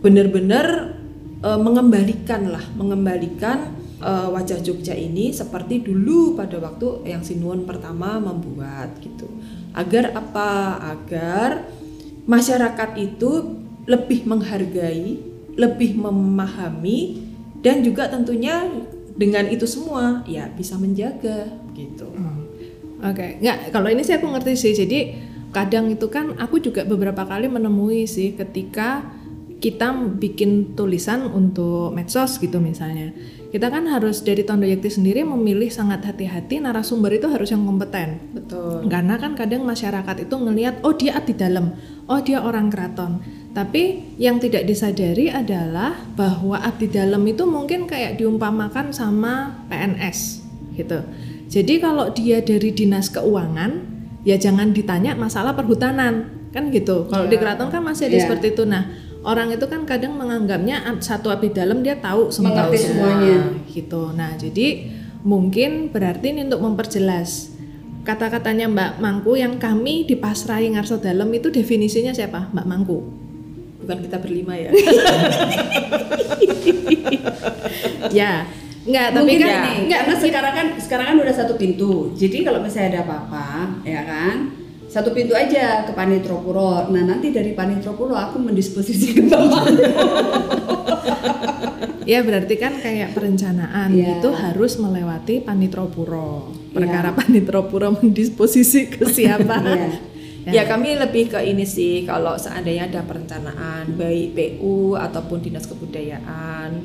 benar-benar 0.00 0.96
eh, 1.42 1.60
mengembalikan 1.60 2.48
lah, 2.48 2.62
mengembalikan 2.78 3.74
eh, 3.98 4.28
wajah 4.30 4.62
Jogja 4.62 4.94
ini 4.94 5.34
seperti 5.34 5.82
dulu 5.82 6.38
pada 6.38 6.62
waktu 6.62 7.10
yang 7.10 7.26
Sinuwun 7.26 7.66
pertama 7.66 8.22
membuat 8.22 9.02
gitu. 9.02 9.26
Agar 9.74 10.14
apa? 10.14 10.78
Agar 10.94 11.66
masyarakat 12.30 12.90
itu 12.96 13.60
lebih 13.84 14.24
menghargai, 14.24 15.18
lebih 15.58 15.98
memahami 15.98 17.20
dan 17.60 17.82
juga 17.82 18.08
tentunya 18.08 18.64
dengan 19.14 19.46
itu 19.46 19.66
semua 19.66 20.22
ya 20.26 20.50
bisa 20.50 20.78
menjaga 20.78 21.50
gitu. 21.74 22.06
Oke, 23.04 23.36
nggak 23.44 23.68
kalau 23.68 23.92
ini 23.92 24.00
sih 24.00 24.16
aku 24.16 24.32
ngerti 24.32 24.52
sih. 24.56 24.72
Jadi 24.72 24.98
kadang 25.52 25.92
itu 25.92 26.08
kan 26.08 26.34
aku 26.40 26.58
juga 26.58 26.88
beberapa 26.88 27.28
kali 27.28 27.52
menemui 27.52 28.08
sih 28.08 28.32
ketika 28.32 29.04
kita 29.60 29.96
bikin 30.20 30.76
tulisan 30.76 31.28
untuk 31.28 31.92
medsos 31.92 32.36
gitu 32.40 32.60
misalnya. 32.60 33.12
Kita 33.48 33.70
kan 33.70 33.86
harus 33.86 34.20
dari 34.26 34.42
Tondo 34.42 34.66
Yakti 34.66 34.90
sendiri 34.90 35.22
memilih 35.22 35.70
sangat 35.70 36.02
hati-hati 36.02 36.58
narasumber 36.58 37.14
itu 37.14 37.30
harus 37.30 37.54
yang 37.54 37.62
kompeten. 37.62 38.18
Betul. 38.34 38.90
Karena 38.90 39.14
kan 39.14 39.38
kadang 39.38 39.62
masyarakat 39.62 40.26
itu 40.26 40.34
ngelihat 40.34 40.82
oh 40.82 40.90
dia 40.90 41.14
abdi 41.14 41.38
dalam, 41.38 41.70
oh 42.10 42.18
dia 42.18 42.42
orang 42.42 42.66
keraton. 42.66 43.22
Tapi 43.54 44.16
yang 44.18 44.42
tidak 44.42 44.66
disadari 44.66 45.30
adalah 45.30 45.94
bahwa 46.18 46.58
abdi 46.58 46.90
dalam 46.90 47.22
itu 47.30 47.46
mungkin 47.46 47.86
kayak 47.86 48.18
diumpamakan 48.18 48.90
sama 48.90 49.64
PNS 49.70 50.42
gitu. 50.74 50.98
Jadi 51.48 51.78
kalau 51.78 52.10
dia 52.10 52.40
dari 52.40 52.70
dinas 52.70 53.08
keuangan 53.08 53.70
ya 54.24 54.40
jangan 54.40 54.72
ditanya 54.72 55.12
masalah 55.14 55.52
perhutanan 55.52 56.30
kan 56.50 56.70
gitu. 56.70 57.06
Kalau 57.10 57.26
di 57.26 57.36
keraton 57.36 57.68
kan 57.68 57.82
masih 57.82 58.08
ada 58.08 58.16
Iya. 58.16 58.24
seperti 58.26 58.46
itu. 58.56 58.64
Nah 58.64 58.88
orang 59.24 59.50
itu 59.52 59.64
kan 59.66 59.82
kadang 59.84 60.14
menganggapnya 60.14 60.80
satu 61.00 61.32
abdi 61.32 61.50
dalam 61.50 61.80
dia 61.80 61.96
tahu 61.98 62.28
semua 62.30 62.52
Mengerti 62.68 62.78
semuanya. 62.92 63.36
gitu. 63.66 64.12
Nah, 64.12 64.36
jadi 64.36 64.92
mungkin 65.24 65.88
berarti 65.88 66.36
ini 66.36 66.44
untuk 66.44 66.60
memperjelas 66.60 67.56
kata-katanya 68.04 68.68
Mbak 68.68 68.92
Mangku 69.00 69.32
yang 69.32 69.56
kami 69.56 70.04
di 70.04 70.12
Pasrai 70.14 70.68
Ngarso 70.68 71.00
Dalem 71.00 71.32
itu 71.32 71.48
definisinya 71.48 72.12
siapa? 72.12 72.52
Mbak 72.52 72.66
Mangku. 72.68 72.98
Bukan 73.80 73.98
kita 74.04 74.20
berlima 74.20 74.52
ya. 74.56 74.70
ya, 78.12 78.32
enggak, 78.84 79.06
tapi 79.10 79.24
Mungkin 79.24 79.40
kan 79.40 79.50
gini, 79.50 79.74
enggak 79.88 80.00
karena 80.04 80.16
sekarang 80.20 80.52
kan 80.52 80.66
sekarang 80.76 81.06
kan 81.08 81.16
udah 81.20 81.34
satu 81.34 81.54
pintu. 81.56 82.12
Jadi 82.12 82.44
kalau 82.44 82.60
misalnya 82.60 82.88
ada 82.96 83.00
apa-apa, 83.08 83.46
ya 83.82 84.02
kan, 84.04 84.36
satu 84.86 85.10
pintu 85.10 85.34
aja 85.34 85.82
ke 85.82 85.92
Panitro 85.92 86.38
Puro. 86.38 86.86
Nah 86.92 87.02
nanti 87.02 87.32
dari 87.32 87.50
Panitro 87.52 87.96
Puro 87.96 88.14
aku 88.14 88.38
mendisposisi 88.38 89.16
ke 89.16 89.22
bawah. 89.26 89.64
ya 92.04 92.20
berarti 92.20 92.54
kan 92.60 92.76
kayak 92.78 93.16
perencanaan 93.16 93.90
Iya. 93.96 94.20
itu 94.20 94.28
harus 94.30 94.76
melewati 94.78 95.40
Panitro 95.40 95.88
Puro. 95.88 96.52
Iya. 96.52 96.76
Perkara 96.76 97.10
Panitro 97.10 97.66
Puro 97.66 97.96
mendisposisi 97.96 98.86
ke 98.86 99.08
siapa? 99.08 99.58
Iya. 99.64 99.88
Ya 100.44 100.68
kami 100.68 100.92
lebih 100.92 101.32
ke 101.32 101.40
ini 101.40 101.64
sih 101.64 102.04
kalau 102.04 102.36
seandainya 102.36 102.84
ada 102.92 103.00
perencanaan 103.08 103.96
baik 103.96 104.36
PU 104.36 104.92
ataupun 104.92 105.40
dinas 105.40 105.64
kebudayaan 105.64 106.84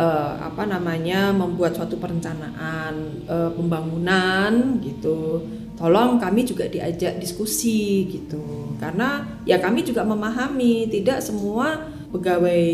eh, 0.00 0.32
apa 0.40 0.64
namanya 0.64 1.28
membuat 1.36 1.76
suatu 1.76 2.00
perencanaan 2.00 2.94
eh, 3.28 3.50
pembangunan 3.52 4.80
gitu 4.80 5.44
tolong 5.76 6.20
kami 6.20 6.44
juga 6.44 6.68
diajak 6.68 7.20
diskusi 7.20 8.04
gitu 8.08 8.76
karena 8.80 9.24
ya 9.48 9.56
kami 9.60 9.80
juga 9.84 10.04
memahami 10.04 10.88
tidak 10.88 11.20
semua 11.24 11.88
pegawai 12.12 12.68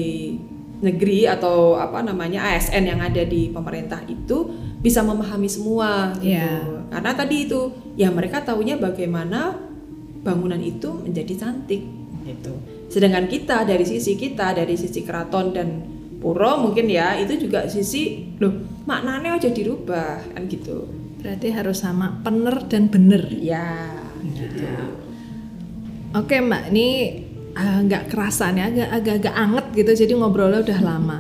negeri 0.77 1.25
atau 1.25 1.79
apa 1.79 2.05
namanya 2.05 2.53
ASN 2.53 2.85
yang 2.85 3.01
ada 3.01 3.23
di 3.25 3.49
pemerintah 3.49 4.03
itu 4.11 4.51
bisa 4.83 5.01
memahami 5.01 5.49
semua 5.49 6.13
gitu 6.19 6.35
Iya. 6.37 6.85
karena 6.93 7.11
tadi 7.17 7.37
itu 7.49 7.61
ya 7.97 8.11
mereka 8.13 8.45
tahunya 8.45 8.77
bagaimana 8.77 9.57
bangunan 10.27 10.59
itu 10.59 10.91
menjadi 11.07 11.47
cantik 11.47 11.87
gitu. 12.27 12.55
Sedangkan 12.91 13.31
kita 13.31 13.63
dari 13.63 13.87
sisi 13.87 14.19
kita 14.19 14.51
dari 14.51 14.75
sisi 14.75 15.07
keraton 15.07 15.55
dan 15.55 15.69
puro 16.19 16.63
mungkin 16.63 16.89
ya 16.89 17.17
itu 17.21 17.49
juga 17.49 17.69
sisi 17.69 18.33
loh 18.41 18.85
maknanya 18.89 19.37
aja 19.37 19.51
dirubah 19.53 20.33
kan 20.33 20.43
gitu. 20.49 20.89
Berarti 21.21 21.49
harus 21.51 21.83
sama 21.83 22.23
pener 22.23 22.67
dan 22.71 22.87
bener. 22.87 23.27
Ya 23.35 23.91
gitu. 24.23 24.67
Oke 26.17 26.41
Mbak, 26.41 26.73
ini 26.73 26.89
ah, 27.57 27.81
nggak 27.81 28.13
kerasan 28.13 28.61
ya 28.61 28.69
agak 28.69 29.25
agak 29.25 29.35
anget 29.35 29.67
gitu 29.73 29.91
jadi 30.07 30.13
ngobrolnya 30.21 30.61
udah 30.63 30.81
lama 30.85 31.19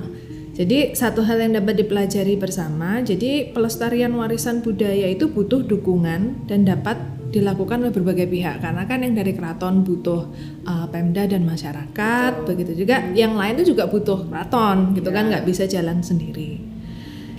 jadi 0.56 0.96
satu 0.96 1.24
hal 1.24 1.40
yang 1.40 1.56
dapat 1.56 1.80
dipelajari 1.80 2.36
bersama 2.36 3.00
jadi 3.00 3.50
pelestarian 3.56 4.12
warisan 4.12 4.60
budaya 4.60 5.08
itu 5.08 5.32
butuh 5.32 5.64
dukungan 5.64 6.48
dan 6.48 6.68
dapat 6.68 7.00
dilakukan 7.30 7.82
oleh 7.82 7.94
berbagai 7.94 8.26
pihak. 8.30 8.62
Karena 8.62 8.86
kan 8.86 9.02
yang 9.02 9.14
dari 9.14 9.32
keraton 9.34 9.82
butuh 9.82 10.30
uh, 10.66 10.86
Pemda 10.90 11.26
dan 11.26 11.46
masyarakat 11.46 12.46
begitu 12.46 12.86
juga 12.86 13.02
yang 13.12 13.34
lain 13.34 13.58
itu 13.60 13.74
juga 13.74 13.90
butuh 13.90 14.28
keraton 14.30 14.94
gitu 14.94 15.08
kan 15.10 15.30
nggak 15.30 15.44
bisa 15.46 15.66
jalan 15.66 16.02
sendiri. 16.02 16.76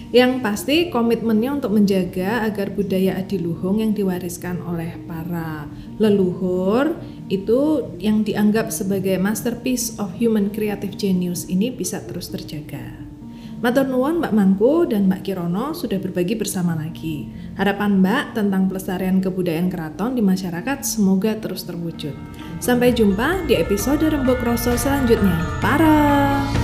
Yang 0.07 0.39
pasti 0.39 0.75
komitmennya 0.87 1.59
untuk 1.59 1.75
menjaga 1.75 2.47
agar 2.47 2.71
budaya 2.71 3.19
adiluhung 3.19 3.83
yang 3.83 3.91
diwariskan 3.91 4.63
oleh 4.63 4.95
para 5.03 5.67
leluhur 5.99 6.95
itu 7.27 7.91
yang 7.99 8.23
dianggap 8.23 8.71
sebagai 8.71 9.19
masterpiece 9.19 9.99
of 9.99 10.15
human 10.15 10.47
creative 10.47 10.95
genius 10.95 11.43
ini 11.51 11.75
bisa 11.75 11.99
terus 12.07 12.31
terjaga. 12.31 13.16
Matur 13.57 13.89
nuwun 13.89 14.21
Mbak 14.21 14.33
Mangku 14.37 14.85
dan 14.85 15.09
Mbak 15.09 15.21
Kirono 15.25 15.73
sudah 15.73 15.97
berbagi 15.97 16.37
bersama 16.37 16.77
lagi. 16.77 17.25
Harapan 17.57 17.97
Mbak 18.05 18.37
tentang 18.37 18.69
pelestarian 18.69 19.17
kebudayaan 19.17 19.73
keraton 19.73 20.13
di 20.13 20.21
masyarakat 20.21 20.85
semoga 20.85 21.33
terus 21.41 21.65
terwujud. 21.65 22.13
Sampai 22.61 22.93
jumpa 22.93 23.49
di 23.49 23.57
episode 23.57 24.05
Rembuk 24.05 24.45
Rosso 24.45 24.77
selanjutnya. 24.77 25.41
Para! 25.57 26.56